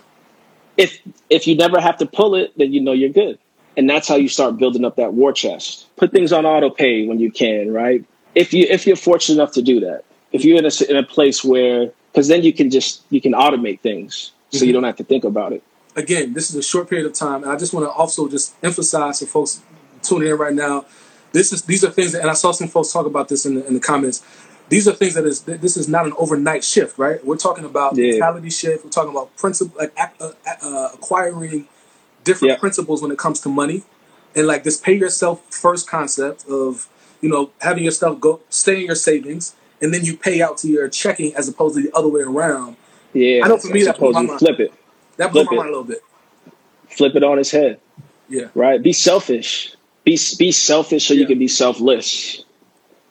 If 0.78 0.98
if 1.28 1.46
you 1.46 1.54
never 1.54 1.80
have 1.80 1.98
to 1.98 2.06
pull 2.06 2.34
it, 2.34 2.56
then 2.56 2.72
you 2.72 2.80
know 2.80 2.92
you're 2.92 3.10
good, 3.10 3.38
and 3.76 3.88
that's 3.90 4.08
how 4.08 4.16
you 4.16 4.28
start 4.28 4.56
building 4.56 4.84
up 4.84 4.96
that 4.96 5.12
war 5.12 5.32
chest. 5.32 5.86
Put 5.96 6.12
things 6.12 6.32
on 6.32 6.46
auto 6.46 6.70
pay 6.70 7.06
when 7.06 7.20
you 7.20 7.30
can, 7.30 7.72
right? 7.72 8.04
If 8.34 8.54
you 8.54 8.66
if 8.70 8.86
you're 8.86 8.96
fortunate 8.96 9.36
enough 9.36 9.52
to 9.52 9.62
do 9.62 9.80
that, 9.80 10.04
if 10.32 10.44
you're 10.44 10.58
in 10.58 10.64
a 10.64 10.90
in 10.90 10.96
a 10.96 11.02
place 11.02 11.44
where 11.44 11.90
because 12.12 12.28
then 12.28 12.42
you 12.42 12.52
can 12.54 12.70
just 12.70 13.02
you 13.10 13.20
can 13.20 13.32
automate 13.32 13.80
things, 13.80 14.32
so 14.50 14.58
mm-hmm. 14.58 14.66
you 14.66 14.72
don't 14.72 14.84
have 14.84 14.96
to 14.96 15.04
think 15.04 15.24
about 15.24 15.52
it 15.52 15.62
again, 15.98 16.32
this 16.32 16.48
is 16.48 16.56
a 16.56 16.62
short 16.62 16.88
period 16.88 17.06
of 17.06 17.12
time, 17.12 17.42
and 17.42 17.52
I 17.52 17.56
just 17.56 17.74
want 17.74 17.84
to 17.84 17.90
also 17.90 18.28
just 18.28 18.54
emphasize 18.62 19.18
to 19.18 19.26
folks 19.26 19.60
tuning 20.02 20.28
in 20.28 20.38
right 20.38 20.54
now. 20.54 20.86
This 21.32 21.52
is 21.52 21.62
these 21.62 21.84
are 21.84 21.90
things, 21.90 22.12
that, 22.12 22.22
and 22.22 22.30
I 22.30 22.34
saw 22.34 22.52
some 22.52 22.68
folks 22.68 22.92
talk 22.92 23.04
about 23.04 23.28
this 23.28 23.44
in 23.44 23.56
the, 23.56 23.66
in 23.66 23.74
the 23.74 23.80
comments. 23.80 24.24
These 24.68 24.86
are 24.86 24.92
things 24.92 25.14
that 25.14 25.24
is 25.24 25.42
this 25.42 25.76
is 25.76 25.88
not 25.88 26.06
an 26.06 26.12
overnight 26.16 26.62
shift, 26.64 26.98
right? 26.98 27.24
We're 27.24 27.36
talking 27.36 27.64
about 27.64 27.96
yeah. 27.96 28.12
mentality 28.12 28.50
shift. 28.50 28.84
We're 28.84 28.90
talking 28.90 29.10
about 29.10 29.36
principle, 29.36 29.76
like 29.78 29.92
uh, 29.98 30.32
uh, 30.62 30.90
acquiring 30.94 31.68
different 32.24 32.52
yeah. 32.52 32.58
principles 32.58 33.02
when 33.02 33.10
it 33.10 33.18
comes 33.18 33.40
to 33.40 33.48
money, 33.48 33.82
and 34.34 34.46
like 34.46 34.64
this 34.64 34.78
pay 34.78 34.94
yourself 34.94 35.42
first 35.50 35.88
concept 35.88 36.46
of 36.48 36.88
you 37.20 37.28
know 37.28 37.50
having 37.60 37.84
yourself 37.84 38.20
go 38.20 38.40
stay 38.50 38.80
in 38.80 38.86
your 38.86 38.94
savings, 38.94 39.54
and 39.82 39.92
then 39.92 40.04
you 40.04 40.16
pay 40.16 40.40
out 40.40 40.58
to 40.58 40.68
your 40.68 40.88
checking 40.88 41.34
as 41.34 41.48
opposed 41.48 41.76
to 41.76 41.82
the 41.82 41.94
other 41.96 42.08
way 42.08 42.20
around. 42.20 42.76
Yeah, 43.14 43.42
I 43.44 43.48
know 43.48 43.58
for 43.58 43.68
me 43.68 43.82
that 43.84 43.96
flip 43.96 44.60
it. 44.60 44.72
That 45.18 45.32
blew 45.32 45.44
my 45.44 45.56
mind 45.56 45.68
a 45.68 45.70
little 45.70 45.84
bit. 45.84 46.02
Flip 46.88 47.14
it 47.14 47.22
on 47.22 47.38
its 47.38 47.50
head. 47.50 47.80
Yeah. 48.28 48.46
Right. 48.54 48.82
Be 48.82 48.92
selfish. 48.92 49.74
Be 50.04 50.18
be 50.38 50.52
selfish 50.52 51.06
so 51.06 51.14
yeah. 51.14 51.20
you 51.20 51.26
can 51.26 51.38
be 51.38 51.48
selfless. 51.48 52.44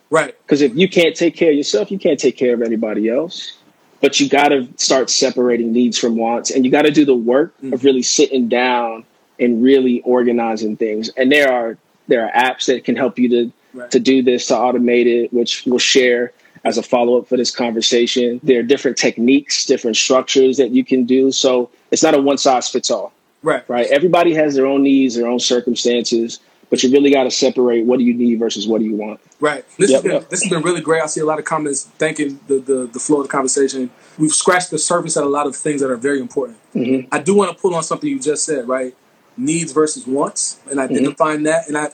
Right. 0.09 0.35
Because 0.41 0.61
if 0.61 0.75
you 0.75 0.89
can't 0.89 1.15
take 1.15 1.35
care 1.35 1.51
of 1.51 1.57
yourself, 1.57 1.91
you 1.91 1.99
can't 1.99 2.19
take 2.19 2.37
care 2.37 2.53
of 2.53 2.61
anybody 2.61 3.09
else. 3.09 3.57
But 3.99 4.19
you 4.19 4.29
got 4.29 4.49
to 4.49 4.67
start 4.77 5.09
separating 5.09 5.73
needs 5.73 5.97
from 5.97 6.17
wants, 6.17 6.51
and 6.51 6.63
you 6.63 6.71
got 6.71 6.83
to 6.83 6.91
do 6.91 7.03
the 7.03 7.15
work 7.15 7.53
mm. 7.61 7.73
of 7.73 7.83
really 7.83 8.03
sitting 8.03 8.47
down 8.47 9.05
and 9.39 9.61
really 9.61 10.01
organizing 10.01 10.77
things. 10.77 11.09
And 11.09 11.31
there 11.31 11.51
are 11.51 11.77
there 12.07 12.25
are 12.25 12.31
apps 12.31 12.67
that 12.67 12.83
can 12.83 12.95
help 12.95 13.19
you 13.19 13.29
to 13.29 13.51
right. 13.73 13.91
to 13.91 13.99
do 13.99 14.21
this 14.21 14.47
to 14.47 14.53
automate 14.53 15.07
it, 15.07 15.33
which 15.33 15.63
we'll 15.65 15.79
share 15.79 16.31
as 16.63 16.77
a 16.77 16.83
follow 16.83 17.17
up 17.19 17.27
for 17.27 17.37
this 17.37 17.51
conversation. 17.51 18.39
There 18.43 18.59
are 18.59 18.63
different 18.63 18.97
techniques, 18.97 19.65
different 19.65 19.97
structures 19.97 20.57
that 20.57 20.71
you 20.71 20.85
can 20.85 21.05
do. 21.05 21.31
So 21.31 21.69
it's 21.91 22.03
not 22.03 22.13
a 22.13 22.21
one 22.21 22.37
size 22.37 22.69
fits 22.69 22.91
all. 22.91 23.13
Right. 23.43 23.67
Right. 23.69 23.87
Everybody 23.87 24.33
has 24.33 24.55
their 24.55 24.65
own 24.65 24.83
needs, 24.83 25.15
their 25.15 25.27
own 25.27 25.39
circumstances, 25.39 26.39
but 26.69 26.83
you 26.83 26.91
really 26.91 27.11
got 27.11 27.23
to 27.23 27.31
separate 27.31 27.85
what 27.85 27.99
do 27.99 28.03
you 28.03 28.13
need 28.13 28.39
versus 28.39 28.67
what 28.67 28.79
do 28.79 28.85
you 28.85 28.95
want. 28.95 29.19
Right. 29.39 29.63
This, 29.77 29.91
yep, 29.91 29.97
has 29.97 30.03
been, 30.03 30.11
yep. 30.13 30.29
this 30.29 30.43
has 30.43 30.51
been 30.51 30.63
really 30.63 30.81
great. 30.81 31.01
I 31.01 31.05
see 31.05 31.21
a 31.21 31.25
lot 31.25 31.39
of 31.39 31.45
comments 31.45 31.85
thanking 31.97 32.39
the, 32.47 32.59
the, 32.59 32.89
the 32.91 32.99
flow 32.99 33.21
of 33.21 33.27
the 33.27 33.31
conversation. 33.31 33.89
We've 34.17 34.31
scratched 34.31 34.71
the 34.71 34.79
surface 34.79 35.15
at 35.15 35.23
a 35.23 35.29
lot 35.29 35.47
of 35.47 35.55
things 35.55 35.81
that 35.81 35.89
are 35.89 35.97
very 35.97 36.19
important. 36.19 36.57
Mm-hmm. 36.73 37.13
I 37.13 37.19
do 37.19 37.35
want 37.35 37.55
to 37.55 37.61
pull 37.61 37.75
on 37.75 37.83
something 37.83 38.09
you 38.09 38.19
just 38.19 38.43
said, 38.43 38.67
right? 38.67 38.95
Needs 39.37 39.71
versus 39.71 40.07
wants. 40.07 40.59
And 40.69 40.81
I 40.81 40.87
didn't 40.87 41.03
mm-hmm. 41.03 41.13
find 41.13 41.45
that. 41.45 41.67
And 41.67 41.77
I, 41.77 41.89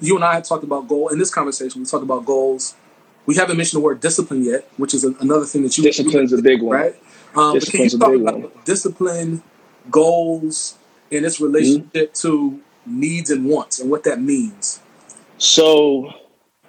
you 0.00 0.16
and 0.16 0.24
I 0.24 0.34
had 0.34 0.44
talked 0.44 0.64
about 0.64 0.88
goal 0.88 1.08
in 1.08 1.18
this 1.18 1.32
conversation. 1.32 1.80
We 1.80 1.86
talked 1.86 2.02
about 2.02 2.24
goals. 2.24 2.74
We 3.26 3.36
haven't 3.36 3.56
mentioned 3.56 3.80
the 3.80 3.84
word 3.84 4.00
discipline 4.00 4.44
yet, 4.44 4.68
which 4.78 4.94
is 4.94 5.04
another 5.04 5.44
thing 5.44 5.62
that 5.62 5.76
you 5.76 5.84
discipline's 5.84 6.32
you, 6.32 6.38
a 6.38 6.42
big 6.42 6.62
one, 6.62 6.76
right? 6.76 6.96
Um, 7.34 7.54
but 7.54 7.66
can 7.66 7.80
you 7.82 7.90
talk 7.90 8.14
about 8.14 8.40
one. 8.40 8.50
discipline, 8.64 9.42
goals, 9.90 10.78
and 11.10 11.24
its 11.24 11.40
relationship 11.40 12.12
mm-hmm. 12.12 12.28
to 12.28 12.60
needs 12.86 13.30
and 13.30 13.44
wants 13.44 13.78
and 13.78 13.90
what 13.90 14.04
that 14.04 14.20
means? 14.20 14.80
So, 15.38 16.12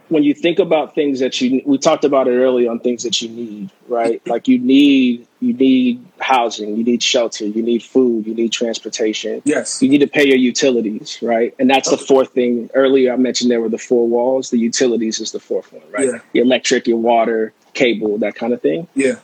when 0.09 0.23
you 0.23 0.33
think 0.33 0.59
about 0.59 0.95
things 0.95 1.19
that 1.19 1.39
you, 1.39 1.61
we 1.65 1.77
talked 1.77 2.03
about 2.03 2.27
it 2.27 2.31
earlier 2.31 2.69
on 2.69 2.79
things 2.79 3.03
that 3.03 3.21
you 3.21 3.29
need, 3.29 3.69
right? 3.87 4.25
like 4.27 4.47
you 4.47 4.57
need, 4.57 5.27
you 5.39 5.53
need 5.53 6.03
housing, 6.19 6.75
you 6.75 6.83
need 6.83 7.01
shelter, 7.01 7.45
you 7.45 7.61
need 7.61 7.83
food, 7.83 8.25
you 8.25 8.33
need 8.33 8.51
transportation. 8.51 9.41
Yes. 9.45 9.81
You 9.81 9.89
need 9.89 9.99
to 9.99 10.07
pay 10.07 10.25
your 10.25 10.37
utilities, 10.37 11.19
right? 11.21 11.53
And 11.59 11.69
that's 11.69 11.89
the 11.89 11.97
fourth 11.97 12.31
thing. 12.33 12.69
Earlier, 12.73 13.13
I 13.13 13.17
mentioned 13.17 13.51
there 13.51 13.61
were 13.61 13.69
the 13.69 13.77
four 13.77 14.07
walls. 14.07 14.49
The 14.49 14.57
utilities 14.57 15.19
is 15.19 15.31
the 15.31 15.39
fourth 15.39 15.71
one, 15.71 15.83
right? 15.91 16.07
Yeah. 16.07 16.19
Your 16.33 16.45
electric, 16.45 16.87
your 16.87 16.97
water, 16.97 17.53
cable, 17.73 18.17
that 18.17 18.35
kind 18.35 18.51
of 18.51 18.61
thing. 18.61 18.87
Yeah. 18.95 19.15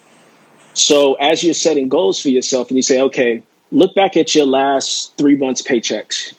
So 0.75 1.15
as 1.15 1.43
you're 1.43 1.53
setting 1.53 1.89
goals 1.89 2.21
for 2.21 2.29
yourself 2.29 2.69
and 2.69 2.77
you 2.77 2.83
say, 2.83 3.01
okay, 3.01 3.41
look 3.71 3.95
back 3.95 4.17
at 4.17 4.35
your 4.35 4.45
last 4.45 5.15
three 5.17 5.35
months' 5.35 5.61
paychecks. 5.61 6.33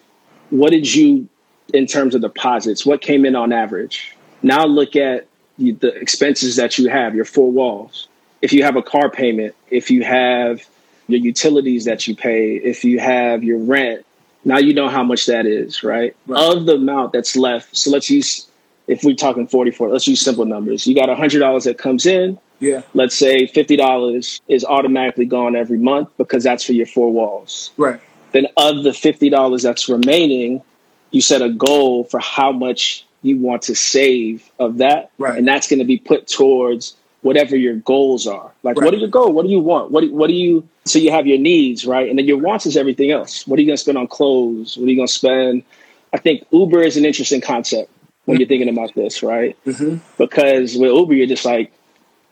What 0.51 0.70
did 0.70 0.94
you, 0.94 1.29
in 1.72 1.87
terms 1.87 2.14
of 2.14 2.20
deposits, 2.20 2.87
what 2.87 3.01
came 3.01 3.25
in 3.25 3.35
on 3.35 3.53
average? 3.53 4.14
Now 4.42 4.66
look 4.66 4.94
at 4.94 5.27
the 5.59 5.88
expenses 5.96 6.57
that 6.57 6.79
you 6.79 6.88
have, 6.88 7.14
your 7.14 7.25
four 7.25 7.51
walls. 7.51 8.09
If 8.42 8.53
you 8.53 8.62
have 8.62 8.77
a 8.77 8.83
car 8.83 9.11
payment, 9.11 9.55
if 9.70 9.90
you 9.90 10.05
have 10.05 10.62
your 11.09 11.20
utilities 11.20 11.87
that 11.87 12.07
you 12.07 12.14
pay, 12.14 12.57
if 12.57 12.85
you 12.85 13.01
have 13.01 13.42
your 13.42 13.59
rent, 13.59 14.05
now 14.44 14.59
you 14.59 14.75
know 14.75 14.88
how 14.88 15.03
much 15.03 15.27
that 15.27 15.46
is, 15.46 15.83
right? 15.83 16.14
right. 16.27 16.57
Of 16.57 16.66
the 16.66 16.75
amount 16.75 17.12
that's 17.12 17.37
left. 17.37 17.75
So 17.75 17.90
let's 17.90 18.11
use, 18.11 18.46
if 18.87 19.03
we're 19.03 19.16
talking 19.16 19.46
44, 19.46 19.88
let's 19.88 20.07
use 20.07 20.20
simple 20.20 20.44
numbers. 20.44 20.87
You 20.87 20.94
got 20.94 21.09
$100 21.09 21.64
that 21.64 21.79
comes 21.79 22.05
in, 22.05 22.38
yeah. 22.59 22.83
Let's 22.95 23.16
say 23.16 23.47
fifty 23.47 23.77
dollars 23.77 24.40
is 24.49 24.64
automatically 24.64 25.27
gone 25.27 25.57
every 25.57 25.79
month 25.79 26.09
because 26.16 26.45
that's 26.45 26.64
for 26.64 26.73
your 26.73 26.87
four 26.87 27.12
walls. 27.12 27.73
Right. 27.77 28.01
Then 28.33 28.47
of 28.57 28.83
the 28.83 28.92
fifty 28.92 29.31
dollars 29.31 29.62
that's 29.62 29.88
remaining, 29.88 30.62
you 31.11 31.21
set 31.21 31.42
a 31.42 31.51
goal 31.51 32.05
for 32.05 32.21
how 32.21 32.53
much 32.53 33.05
you 33.23 33.38
want 33.38 33.62
to 33.62 33.75
save 33.75 34.51
of 34.59 34.79
that. 34.79 35.11
Right. 35.19 35.38
And 35.38 35.47
that's 35.47 35.69
going 35.69 35.79
to 35.81 35.85
be 35.85 35.99
put 35.99 36.27
towards 36.27 36.97
whatever 37.23 37.57
your 37.57 37.75
goals 37.75 38.27
are. 38.27 38.53
Like, 38.62 38.77
right. 38.77 38.85
what 38.85 38.95
are 38.95 38.99
your 38.99 39.09
goals? 39.09 39.31
What 39.31 39.45
do 39.45 39.51
you 39.51 39.61
want? 39.61 39.90
What 39.90 40.03
do, 40.03 40.14
what 40.14 40.29
do 40.29 40.35
you? 40.35 40.69
So 40.85 40.99
you 40.99 41.11
have 41.11 41.27
your 41.27 41.38
needs, 41.38 41.85
right? 41.85 42.09
And 42.09 42.19
then 42.19 42.27
your 42.27 42.38
wants 42.38 42.66
is 42.66 42.77
everything 42.77 43.11
else. 43.11 43.47
What 43.47 43.59
are 43.59 43.62
you 43.62 43.66
going 43.66 43.77
to 43.77 43.83
spend 43.83 43.99
on 43.99 44.07
clothes? 44.07 44.77
What 44.77 44.87
are 44.87 44.90
you 44.90 44.97
going 44.97 45.09
to 45.09 45.12
spend? 45.12 45.64
I 46.12 46.19
think 46.19 46.47
Uber 46.53 46.83
is 46.83 46.97
an 46.97 47.05
interesting 47.05 47.40
concept 47.40 47.90
when 48.27 48.38
you're 48.38 48.49
thinking 48.49 48.69
about 48.69 48.95
this, 48.95 49.23
right? 49.23 49.57
Mm-hmm. 49.64 49.97
Because 50.16 50.77
with 50.77 50.92
Uber, 50.92 51.14
you're 51.14 51.27
just 51.27 51.45
like, 51.45 51.73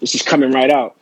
it's 0.01 0.13
just 0.13 0.27
coming 0.27 0.53
right 0.53 0.71
out. 0.71 0.97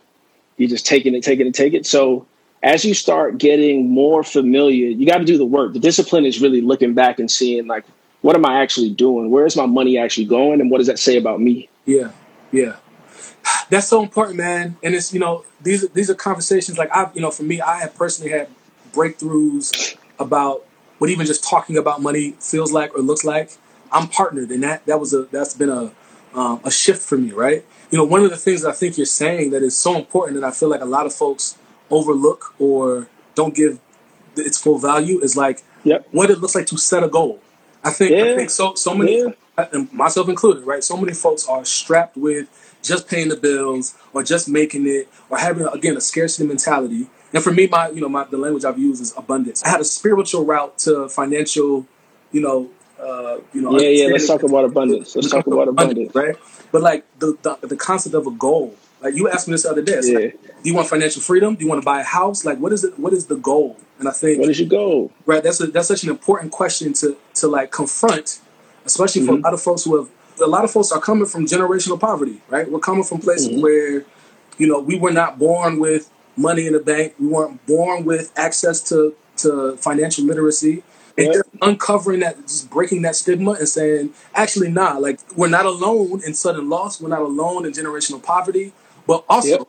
You're 0.57 0.69
just 0.69 0.87
taking 0.87 1.15
it, 1.15 1.23
taking 1.23 1.47
it, 1.47 1.55
taking 1.55 1.81
it. 1.81 1.87
So 1.87 2.27
as 2.63 2.85
you 2.85 2.95
start 2.95 3.39
getting 3.39 3.91
more 3.91 4.23
familiar, 4.23 4.89
you 4.89 5.07
got 5.07 5.19
to 5.19 5.25
do 5.25 5.39
the 5.39 5.45
work. 5.45 5.73
The 5.73 5.81
discipline 5.81 6.25
is 6.25 6.41
really 6.41 6.61
looking 6.61 6.95
back 6.95 7.19
and 7.19 7.31
seeing 7.31 7.67
like, 7.67 7.85
what 8.21 8.37
am 8.37 8.47
I 8.47 8.63
actually 8.63 8.91
doing? 8.91 9.31
Where 9.31 9.47
is 9.47 9.57
my 9.57 9.67
money 9.67 9.99
actually 9.99 10.27
going? 10.27 10.61
And 10.61 10.71
what 10.71 10.79
does 10.79 10.87
that 10.87 10.99
say 10.99 11.17
about 11.17 11.41
me? 11.41 11.69
Yeah. 11.87 12.13
Yeah. 12.53 12.77
That's 13.71 13.89
so 13.89 14.03
important, 14.03 14.37
man. 14.37 14.77
And 14.83 14.95
it's 14.95 15.13
you 15.13 15.19
know 15.19 15.45
these 15.61 15.89
these 15.91 16.11
are 16.11 16.15
conversations 16.15 16.79
like 16.79 16.95
I've 16.95 17.15
you 17.17 17.23
know 17.23 17.31
for 17.31 17.43
me 17.43 17.61
I 17.61 17.81
have 17.81 17.95
personally 17.95 18.31
had 18.31 18.49
breakthroughs 18.93 19.97
about 20.19 20.65
what 20.99 21.11
even 21.11 21.27
just 21.27 21.43
talking 21.43 21.77
about 21.77 22.01
money 22.01 22.37
feels 22.39 22.71
like 22.73 22.95
or 22.95 23.01
looks 23.01 23.25
like. 23.25 23.51
I'm 23.91 24.09
partnered, 24.09 24.51
and 24.51 24.63
that 24.63 24.87
that 24.87 25.01
was 25.01 25.13
a 25.13 25.25
that's 25.25 25.55
been 25.55 25.69
a 25.69 25.91
um, 26.35 26.61
a 26.65 26.71
shift 26.71 27.03
for 27.03 27.17
me, 27.19 27.33
right? 27.33 27.65
You 27.91 27.99
know, 27.99 28.05
one 28.05 28.25
of 28.25 28.31
the 28.31 28.37
things 28.37 28.63
that 28.63 28.71
I 28.71 28.73
think 28.73 28.97
you're 28.97 29.07
saying 29.07 29.51
that 29.51 29.63
is 29.63 29.77
so 29.77 29.97
important, 29.97 30.41
that 30.41 30.47
I 30.47 30.51
feel 30.51 30.69
like 30.69 30.81
a 30.81 30.87
lot 30.87 31.07
of 31.07 31.15
folks 31.15 31.59
overlook 31.91 32.55
or 32.59 33.09
don't 33.35 33.55
give 33.55 33.79
its 34.37 34.59
full 34.59 34.79
value 34.79 35.21
is 35.21 35.37
like 35.37 35.63
Yep. 35.85 36.09
what 36.13 36.31
it 36.31 36.39
looks 36.39 36.55
like 36.55 36.67
to 36.67 36.79
set 36.79 37.03
a 37.03 37.09
goal. 37.09 37.41
I 37.85 37.91
think 37.91 38.13
I 38.13 38.37
think 38.37 38.51
so 38.51 38.75
so 38.75 38.95
many 38.95 39.19
Yeah. 39.19 39.67
and 39.73 39.93
myself 39.93 40.29
included, 40.29 40.65
right? 40.65 40.83
So 40.83 40.97
many 40.97 41.13
folks 41.13 41.47
are 41.49 41.65
strapped 41.65 42.17
with 42.17 42.47
just 42.83 43.09
paying 43.09 43.29
the 43.29 43.37
bills 43.37 43.95
or 44.13 44.23
just 44.23 44.49
making 44.49 44.87
it 44.87 45.09
or 45.29 45.39
having 45.39 45.67
again 45.67 45.97
a 45.97 46.01
scarcity 46.01 46.47
mentality. 46.47 47.09
And 47.35 47.43
for 47.43 47.51
me, 47.53 47.67
my 47.67 47.89
you 47.91 48.01
know 48.01 48.09
my 48.09 48.25
the 48.25 48.39
language 48.39 48.65
I've 48.65 48.79
used 48.79 49.03
is 49.03 49.13
abundance. 49.17 49.63
I 49.65 49.69
had 49.71 49.81
a 49.81 49.85
spiritual 49.85 50.45
route 50.45 50.79
to 50.79 51.09
financial, 51.09 51.87
you 52.31 52.41
know, 52.41 52.71
uh, 53.03 53.39
you 53.53 53.61
know. 53.63 53.79
Yeah, 53.81 53.89
yeah. 53.89 54.07
Let's 54.13 54.27
talk 54.27 54.43
about 54.43 54.65
abundance. 54.65 55.15
Let's 55.17 55.31
talk 55.31 55.47
about 55.47 55.69
abundance. 55.69 56.15
right? 56.15 56.37
But 56.71 56.83
like 56.83 57.05
the, 57.19 57.37
the 57.43 57.67
the 57.67 57.77
concept 57.77 58.15
of 58.15 58.27
a 58.27 58.31
goal. 58.31 58.75
Like 59.03 59.15
you 59.17 59.29
asked 59.29 59.49
me 59.49 59.53
this 59.55 59.65
the 59.65 59.71
other 59.71 59.83
day. 59.83 59.99
Yeah. 60.03 60.19
like, 60.19 60.41
do 60.63 60.69
you 60.71 60.75
want 60.77 60.89
financial 60.89 61.21
freedom? 61.23 61.57
Do 61.57 61.65
you 61.65 61.69
want 61.69 61.83
to 61.83 61.85
buy 61.85 62.01
a 62.01 62.05
house? 62.05 62.45
Like, 62.45 62.59
what 62.59 62.73
is 62.73 62.85
it? 62.85 62.97
What 62.99 63.13
is 63.13 63.27
the 63.27 63.35
goal? 63.37 63.77
And 63.99 64.09
I 64.09 64.13
think 64.13 64.39
What 64.41 64.49
is 64.51 64.59
your 64.61 64.69
goal? 64.69 65.11
right 65.27 65.43
that's 65.43 65.61
a, 65.61 65.67
that's 65.67 65.89
such 65.89 66.03
an 66.05 66.11
important 66.11 66.51
question 66.53 66.93
to 66.95 67.17
to 67.35 67.47
like 67.49 67.71
confront 67.71 68.41
especially 68.85 69.23
for 69.27 69.33
Mm-hmm. 69.33 69.45
a 69.45 69.47
lot 69.47 69.55
of 69.55 69.63
folks 69.63 69.85
who 69.85 69.97
have 69.99 70.09
a 70.41 70.47
lot 70.47 70.65
of 70.65 70.71
folks 70.73 70.91
are 70.91 71.01
coming 71.01 71.27
from 71.27 71.47
generational 71.47 71.99
poverty 72.01 72.41
right 72.49 72.69
we're 72.71 72.81
coming 72.81 73.05
from 73.05 73.19
places 73.21 73.49
Mm-hmm. 73.51 73.61
where 73.61 74.05
you 74.59 74.67
know 74.67 74.81
we 74.81 74.99
were 74.99 75.13
not 75.13 75.39
born 75.39 75.79
with 75.79 76.11
money 76.37 76.67
in 76.67 76.73
the 76.73 76.81
bank 76.81 77.15
we 77.21 77.27
weren't 77.29 77.65
born 77.67 78.05
with 78.05 78.33
access 78.37 78.81
to 78.89 79.15
to 79.37 79.77
financial 79.77 80.25
literacy 80.25 80.83
and 81.19 81.27
Yeah. 81.29 81.33
just 81.35 81.49
uncovering 81.63 82.21
that 82.21 82.41
just 82.47 82.71
breaking 82.71 83.03
that 83.03 83.17
stigma 83.17 83.53
and 83.53 83.69
saying 83.69 84.11
actually 84.35 84.71
nah 84.71 84.99
like 84.99 85.21
we're 85.37 85.49
not 85.49 85.67
alone 85.67 86.23
in 86.27 86.35
sudden 86.35 86.69
loss 86.69 87.01
we're 87.01 87.09
not 87.09 87.21
alone 87.23 87.67
in 87.67 87.73
generational 87.73 88.23
poverty 88.23 88.73
but 89.07 89.25
also 89.29 89.49
Yep. 89.49 89.69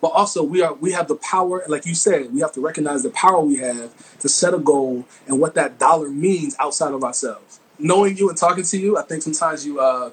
but 0.00 0.08
also 0.08 0.42
we 0.42 0.62
are 0.62 0.74
we 0.74 0.92
have 0.92 1.08
the 1.08 1.16
power 1.16 1.64
like 1.68 1.86
you 1.86 1.94
said 1.94 2.32
we 2.32 2.40
have 2.40 2.52
to 2.52 2.60
recognize 2.60 3.02
the 3.02 3.10
power 3.10 3.40
we 3.40 3.56
have 3.58 3.92
to 4.20 4.28
set 4.28 4.54
a 4.54 4.58
goal 4.58 5.04
and 5.26 5.40
what 5.40 5.54
that 5.54 5.78
dollar 5.78 6.08
means 6.08 6.56
outside 6.60 6.92
of 6.92 7.02
ourselves 7.04 7.60
knowing 7.78 8.16
you 8.16 8.28
and 8.28 8.38
talking 8.38 8.64
to 8.64 8.78
you 8.78 8.96
i 8.98 9.02
think 9.02 9.22
sometimes 9.22 9.66
you 9.66 9.80
uh 9.80 10.10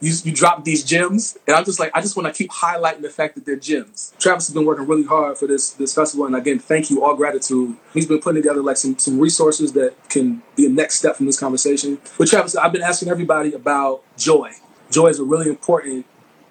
you, 0.00 0.12
you 0.24 0.32
drop 0.32 0.64
these 0.64 0.84
gems 0.84 1.36
and 1.46 1.56
i'm 1.56 1.64
just 1.64 1.80
like 1.80 1.90
i 1.94 2.00
just 2.00 2.16
want 2.16 2.26
to 2.26 2.32
keep 2.32 2.50
highlighting 2.50 3.02
the 3.02 3.10
fact 3.10 3.34
that 3.34 3.44
they're 3.44 3.56
gems 3.56 4.12
travis 4.18 4.46
has 4.46 4.54
been 4.54 4.64
working 4.64 4.86
really 4.86 5.04
hard 5.04 5.36
for 5.36 5.46
this 5.46 5.70
this 5.72 5.94
festival 5.94 6.26
and 6.26 6.36
again 6.36 6.58
thank 6.58 6.90
you 6.90 7.04
all 7.04 7.14
gratitude 7.14 7.76
he's 7.94 8.06
been 8.06 8.20
putting 8.20 8.42
together 8.42 8.62
like 8.62 8.76
some 8.76 8.98
some 8.98 9.18
resources 9.18 9.72
that 9.72 9.94
can 10.08 10.42
be 10.56 10.66
a 10.66 10.68
next 10.68 10.96
step 10.96 11.16
from 11.16 11.26
this 11.26 11.38
conversation 11.38 11.98
but 12.16 12.28
travis 12.28 12.56
i've 12.56 12.72
been 12.72 12.82
asking 12.82 13.08
everybody 13.08 13.52
about 13.52 14.02
joy 14.16 14.50
joy 14.90 15.06
is 15.06 15.18
a 15.18 15.24
really 15.24 15.48
important 15.48 16.06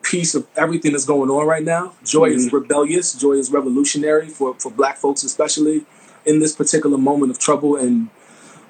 piece 0.08 0.36
of 0.36 0.48
everything 0.56 0.94
that's 0.94 1.06
going 1.06 1.30
on 1.30 1.46
right 1.46 1.64
now. 1.64 1.94
Joy 2.04 2.26
is 2.26 2.48
mm-hmm. 2.48 2.56
rebellious. 2.56 3.14
Joy 3.14 3.34
is 3.34 3.52
revolutionary 3.52 4.30
for, 4.30 4.54
for 4.56 4.72
black 4.72 4.98
folks, 4.98 5.24
especially 5.24 5.86
in 6.26 6.40
this 6.40 6.56
particular 6.56 6.98
moment 6.98 7.32
of 7.32 7.40
trouble 7.40 7.76
and 7.76 8.10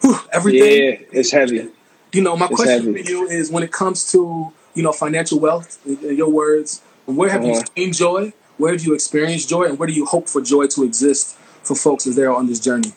whew, 0.01 0.17
everything. 0.33 0.61
Yeah, 0.61 1.07
it's 1.11 1.31
heavy. 1.31 1.69
You 2.13 2.21
know, 2.21 2.35
my 2.35 2.47
It's 2.47 2.55
question 2.55 2.93
heavy. 2.93 3.03
for 3.03 3.09
you 3.09 3.27
is 3.27 3.51
when 3.51 3.63
it 3.63 3.71
comes 3.71 4.11
to, 4.13 4.51
you 4.77 4.83
know, 4.83 4.91
financial 4.91 5.39
wealth, 5.39 5.79
in, 5.85 6.15
your 6.15 6.29
words, 6.29 6.81
where 7.05 7.29
have 7.29 7.43
you 7.43 7.53
Uh-huh. 7.53 7.63
seen 7.75 7.91
joy? 7.93 8.31
Where 8.57 8.71
have 8.73 8.83
you 8.85 8.93
experienced 8.93 9.49
joy? 9.49 9.63
And 9.63 9.77
where 9.79 9.87
do 9.87 9.93
you 9.93 10.05
hope 10.05 10.25
for 10.29 10.41
joy 10.41 10.65
to 10.75 10.83
exist 10.83 11.35
for 11.63 11.75
folks 11.75 12.05
as 12.07 12.15
they're 12.15 12.33
on 12.33 12.45
this 12.47 12.59
journey? 12.59 12.91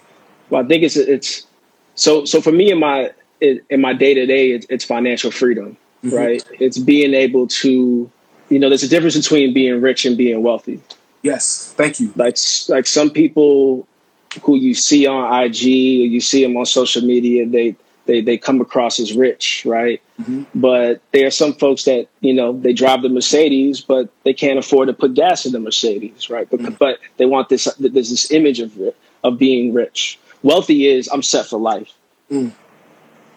Well, 0.50 0.62
I 0.64 0.66
think 0.68 0.82
it's 0.82 0.96
it's 0.96 1.46
so 1.94 2.24
so 2.24 2.40
for 2.40 2.52
me 2.52 2.70
in 2.70 2.78
my 2.78 3.10
in 3.40 3.80
my 3.80 3.94
day 3.94 4.12
to 4.14 4.26
day, 4.26 4.44
it's 4.52 4.66
it's 4.74 4.84
financial 4.84 5.30
freedom, 5.30 5.76
Mm-hmm. 6.04 6.16
right? 6.16 6.42
It's 6.64 6.78
being 6.78 7.12
able 7.26 7.46
to, 7.62 7.72
you 8.48 8.58
know, 8.58 8.68
there's 8.70 8.82
a 8.82 8.88
difference 8.88 9.16
between 9.22 9.52
being 9.52 9.80
rich 9.82 10.06
and 10.06 10.16
being 10.16 10.42
wealthy. 10.42 10.80
Yes, 11.22 11.74
thank 11.76 12.00
you. 12.00 12.08
Like 12.16 12.36
like 12.68 12.86
some 12.86 13.10
people 13.10 13.86
who 14.44 14.54
you 14.56 14.74
see 14.74 15.06
on 15.06 15.20
IG 15.44 15.62
or 16.02 16.06
you 16.14 16.20
see 16.20 16.42
them 16.42 16.56
on 16.56 16.64
social 16.66 17.02
media, 17.02 17.46
they 17.46 17.76
they 18.06 18.20
they 18.20 18.38
come 18.38 18.60
across 18.60 18.98
as 19.00 19.12
rich, 19.12 19.64
right? 19.66 20.00
Mhm. 20.20 20.46
But 20.54 21.00
there 21.12 21.26
are 21.26 21.30
some 21.30 21.54
folks 21.54 21.84
that 21.84 22.06
you 22.20 22.32
know 22.34 22.52
they 22.52 22.72
drive 22.72 23.02
the 23.02 23.08
Mercedes, 23.08 23.80
but 23.80 24.08
they 24.24 24.32
can't 24.32 24.58
afford 24.58 24.88
to 24.88 24.92
put 24.94 25.14
gas 25.14 25.46
in 25.46 25.52
the 25.52 25.60
Mercedes, 25.60 26.28
right? 26.30 26.48
But 26.50 26.60
Mm. 26.60 26.78
but 26.78 26.98
they 27.18 27.26
want 27.26 27.48
this 27.48 27.64
there's 27.78 28.10
this 28.10 28.30
image 28.30 28.60
of 28.60 28.72
of 29.24 29.38
being 29.38 29.72
rich. 29.72 30.18
Wealthy 30.42 30.86
is 30.88 31.08
I'm 31.12 31.22
set 31.22 31.46
for 31.46 31.58
life. 31.58 31.92
Mm. 32.30 32.52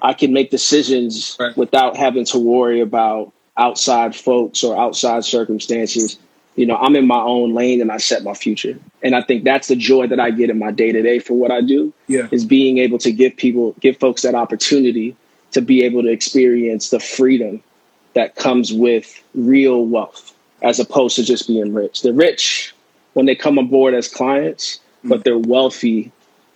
I 0.01 0.13
can 0.13 0.33
make 0.33 0.49
decisions 0.51 1.37
Right. 1.39 1.55
without 1.55 1.95
having 1.97 2.25
to 2.25 2.39
worry 2.39 2.81
about 2.81 3.31
outside 3.57 4.15
folks 4.15 4.63
or 4.63 4.77
outside 4.77 5.23
circumstances. 5.25 6.17
You 6.55 6.65
know, 6.67 6.75
I'm 6.77 6.95
in 6.95 7.07
my 7.07 7.19
own 7.19 7.53
lane 7.53 7.81
and 7.81 7.91
I 7.91 7.97
set 7.97 8.23
my 8.23 8.33
future. 8.33 8.77
And 9.01 9.15
I 9.15 9.21
think 9.21 9.43
that's 9.43 9.67
the 9.69 9.75
joy 9.75 10.07
that 10.07 10.19
I 10.19 10.29
get 10.31 10.49
in 10.49 10.59
my 10.59 10.71
day 10.71 10.91
to 10.91 11.01
day 11.01 11.19
for 11.19 11.33
what 11.33 11.51
I 11.51 11.61
do 11.61 11.93
Yeah. 12.07 12.27
is 12.31 12.45
being 12.45 12.77
able 12.77 12.99
to 12.99 13.11
give 13.11 13.35
people, 13.37 13.75
give 13.79 13.97
folks 13.97 14.21
that 14.21 14.35
opportunity 14.35 15.15
to 15.51 15.61
be 15.61 15.83
able 15.83 16.03
to 16.03 16.09
experience 16.09 16.89
the 16.89 16.99
freedom 16.99 17.63
that 18.13 18.35
comes 18.35 18.71
with 18.71 19.23
real 19.33 19.85
wealth 19.85 20.33
as 20.61 20.79
opposed 20.79 21.15
to 21.15 21.23
just 21.23 21.47
being 21.47 21.73
rich. 21.73 22.01
The 22.01 22.13
rich 22.13 22.73
when 23.13 23.25
they 23.25 23.35
come 23.35 23.57
aboard 23.57 23.93
as 23.93 24.07
clients, 24.07 24.79
but 25.03 25.23
they're 25.23 25.37
wealthy 25.37 26.11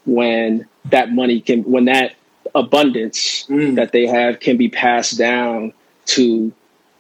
when 0.06 0.66
that 0.86 1.12
money 1.12 1.42
can, 1.42 1.64
when 1.64 1.86
that 1.86 2.14
abundance 2.56 3.46
Mm. 3.50 3.76
that 3.76 3.92
they 3.92 4.06
have 4.08 4.40
can 4.40 4.58
be 4.58 4.70
passed 4.70 5.18
down 5.18 5.74
to 6.06 6.52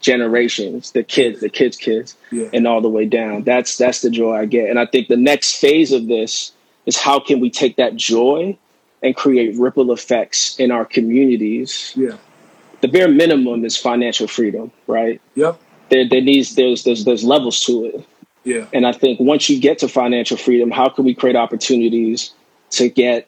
generations, 0.01 0.91
the 0.91 1.03
kids, 1.03 1.39
the 1.39 1.49
kids' 1.49 1.77
kids, 1.77 2.15
Yeah. 2.31 2.49
and 2.53 2.67
all 2.67 2.81
the 2.81 2.89
way 2.89 3.05
down. 3.05 3.43
That's 3.43 3.77
that's 3.77 4.01
the 4.01 4.09
joy 4.09 4.35
I 4.35 4.45
get. 4.45 4.69
And 4.69 4.79
I 4.79 4.85
think 4.85 5.07
the 5.07 5.17
next 5.17 5.55
phase 5.55 5.91
of 5.91 6.07
this 6.07 6.51
is 6.85 6.97
how 6.97 7.19
can 7.19 7.39
we 7.39 7.49
take 7.49 7.75
that 7.77 7.95
joy 7.95 8.57
and 9.03 9.15
create 9.15 9.55
ripple 9.57 9.91
effects 9.91 10.57
in 10.59 10.71
our 10.71 10.85
communities. 10.85 11.93
Yeah. 11.95 12.17
The 12.81 12.87
bare 12.87 13.07
minimum 13.07 13.65
is 13.65 13.77
financial 13.77 14.27
freedom, 14.27 14.71
right? 14.87 15.21
Yep. 15.35 15.59
There, 15.89 16.07
there 16.07 16.21
needs 16.21 16.55
there's 16.55 16.83
there's 16.83 17.05
there's 17.05 17.23
levels 17.23 17.63
to 17.65 17.85
it. 17.85 18.05
Yeah. 18.43 18.65
And 18.73 18.87
I 18.87 18.91
think 18.93 19.19
once 19.19 19.49
you 19.49 19.59
get 19.59 19.79
to 19.79 19.87
financial 19.87 20.37
freedom, 20.37 20.71
how 20.71 20.89
can 20.89 21.03
we 21.05 21.13
create 21.13 21.35
opportunities 21.35 22.31
to 22.71 22.89
get 22.89 23.27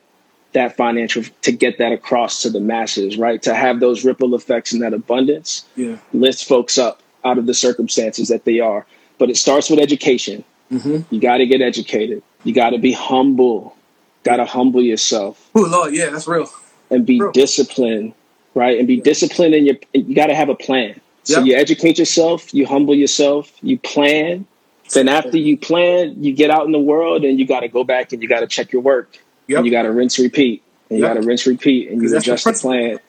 that 0.54 0.76
financial 0.76 1.24
to 1.44 1.52
get 1.52 1.78
that 1.78 1.92
across 1.92 2.42
to 2.42 2.50
the 2.50 2.60
masses, 2.60 3.18
right? 3.18 3.42
To 3.44 3.54
have 3.54 3.80
those 3.80 4.04
ripple 4.04 4.34
effects 4.36 4.72
and 4.74 4.82
that 4.82 4.94
abundance 4.94 5.66
Yeah. 5.76 5.98
lifts 6.14 6.42
folks 6.44 6.78
up 6.78 7.02
out 7.24 7.38
of 7.38 7.46
the 7.46 7.54
circumstances 7.54 8.30
that 8.30 8.46
they 8.46 8.60
are. 8.60 8.86
But 9.20 9.30
it 9.30 9.38
starts 9.38 9.70
with 9.70 9.80
education. 9.80 10.44
Mm-hmm. 10.72 11.14
You 11.14 11.20
got 11.22 11.38
to 11.38 11.46
get 11.46 11.62
educated. 11.62 12.24
You 12.44 12.54
got 12.54 12.72
to 12.72 12.78
be 12.80 12.92
humble. 12.94 13.76
Got 14.24 14.38
to 14.38 14.46
humble 14.46 14.82
yourself 14.82 15.50
Oh 15.56 15.62
Lord, 15.62 15.94
yeah, 15.94 16.10
that's 16.10 16.28
real. 16.28 16.50
and 16.90 17.06
be 17.06 17.20
True. 17.20 17.32
disciplined, 17.32 18.14
right? 18.56 18.78
And 18.80 18.88
be 18.88 19.00
disciplined 19.02 19.54
in 19.56 19.66
your. 19.66 19.76
You 19.94 20.14
got 20.16 20.28
to 20.28 20.36
have 20.36 20.50
a 20.50 20.56
plan. 20.56 21.00
So 21.24 21.38
Yep. 21.40 21.46
you 21.48 21.56
educate 21.56 22.00
yourself, 22.00 22.54
you 22.54 22.66
humble 22.66 22.96
yourself, 22.96 23.52
you 23.62 23.78
plan. 23.78 24.46
Then 24.94 25.08
after 25.08 25.38
you 25.38 25.58
plan, 25.58 26.16
you 26.24 26.34
get 26.34 26.50
out 26.50 26.66
in 26.66 26.72
the 26.72 26.80
world 26.80 27.24
and 27.24 27.40
you 27.40 27.46
got 27.46 27.60
to 27.60 27.68
go 27.68 27.84
back 27.84 28.12
and 28.14 28.22
you 28.24 28.28
got 28.28 28.40
to 28.40 28.48
check 28.48 28.72
your 28.72 28.82
work. 28.82 29.18
Yep. 29.50 29.58
And 29.58 29.66
you 29.66 29.72
got 29.72 29.82
to 29.84 29.92
rinse, 29.92 30.18
repeat, 30.20 30.62
and 30.90 31.00
you 31.00 31.06
Yep. 31.06 31.16
got 31.16 31.22
to 31.22 31.28
rinse, 31.28 31.46
repeat, 31.48 31.90
and 31.90 32.02
you 32.02 32.08
that's 32.10 32.26
the 32.26 32.32
adjust 32.34 32.46
the 32.46 32.54
plan. 32.54 33.00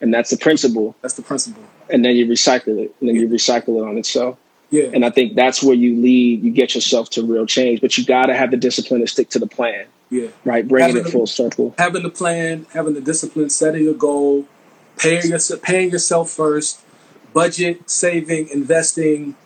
And 0.00 0.12
that's 0.12 0.28
the 0.30 0.36
principle. 0.36 0.94
That's 1.00 1.14
the 1.14 1.22
principle. 1.22 1.62
And 1.88 2.04
then 2.04 2.14
you 2.16 2.26
recycle 2.26 2.78
it, 2.84 2.94
and 3.00 3.08
then 3.08 3.16
you 3.16 3.28
recycle 3.28 3.80
it 3.80 3.88
on 3.88 3.96
itself. 3.96 4.36
Yeah. 4.70 4.90
And 4.92 5.04
I 5.04 5.10
think 5.10 5.34
that's 5.36 5.62
where 5.62 5.74
you 5.74 5.96
lead, 6.00 6.42
you 6.42 6.50
get 6.50 6.74
yourself 6.74 7.08
to 7.10 7.22
real 7.24 7.46
change. 7.46 7.80
But 7.80 7.96
you 7.96 8.04
got 8.04 8.26
to 8.26 8.34
have 8.34 8.50
the 8.50 8.56
discipline 8.56 9.00
to 9.00 9.06
stick 9.06 9.30
to 9.30 9.38
the 9.38 9.46
plan, 9.46 9.86
yeah. 10.10 10.28
right? 10.44 10.66
Bringing 10.66 10.96
Having 10.96 11.06
it 11.08 11.12
full 11.12 11.26
circle. 11.26 11.74
having 11.78 12.02
the 12.02 12.10
plan, 12.10 12.66
having 12.74 12.94
the 12.94 13.00
discipline, 13.00 13.50
setting 13.50 13.86
a 13.88 13.92
goal, 13.92 14.46
paying 14.98 15.26
yourself, 15.30 15.62
paying 15.62 15.90
yourself 15.90 16.30
first, 16.30 16.80
budget, 17.32 17.88
saving, 17.88 18.48
investing, 18.48 19.36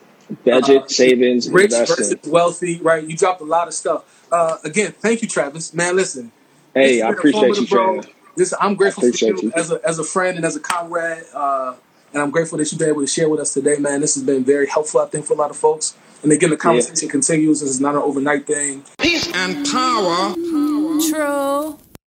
Budget, 0.45 0.83
Uh, 0.83 0.87
savings, 0.89 1.49
rich 1.49 1.73
investing. 1.73 1.97
versus 1.97 2.31
wealthy. 2.31 2.79
Right? 2.83 3.03
You 3.03 3.17
dropped 3.17 3.41
a 3.41 3.45
lot 3.45 3.67
of 3.67 3.73
stuff. 3.75 4.05
Uh, 4.31 4.59
again, 4.63 4.93
thank 5.01 5.23
you, 5.23 5.29
Travis. 5.29 5.73
Man, 5.73 5.97
listen. 5.97 6.33
Hey, 6.79 7.03
I 7.03 7.11
appreciate 7.11 7.41
you, 7.43 7.63
informative, 7.63 7.71
bro. 7.71 8.01
Trav. 8.01 8.13
Listen, 8.37 8.59
I'm 8.61 8.75
grateful 8.77 9.03
for 9.03 9.09
appreciate 9.09 9.43
you, 9.43 9.49
you. 9.49 9.53
as 9.57 9.71
a 9.73 9.81
as 9.85 9.99
a 9.99 10.05
friend 10.05 10.37
and 10.37 10.47
as 10.47 10.57
a 10.57 10.61
comrade. 10.61 11.25
Uh, 11.35 11.75
and 12.13 12.23
I'm 12.23 12.31
grateful 12.31 12.59
that 12.59 12.71
you've 12.71 12.79
been 12.79 12.89
able 12.89 13.03
to 13.03 13.07
share 13.07 13.29
with 13.29 13.41
us 13.41 13.53
today, 13.53 13.77
man. 13.77 14.01
This 14.01 14.15
has 14.15 14.25
been 14.25 14.45
very 14.45 14.67
helpful, 14.67 15.01
I 15.01 15.07
think, 15.07 15.27
for 15.27 15.35
a 15.35 15.37
lot 15.37 15.51
of 15.51 15.57
folks. 15.57 15.97
And 16.23 16.33
again, 16.33 16.51
the 16.51 16.57
conversation 16.57 17.09
continues. 17.09 17.61
This 17.61 17.71
is 17.71 17.81
not 17.81 17.95
an 17.95 18.01
overnight 18.01 18.47
thing. 18.47 18.85
Peace 18.99 19.31
and 19.35 19.67
power 19.67 20.35
True. 21.01 21.79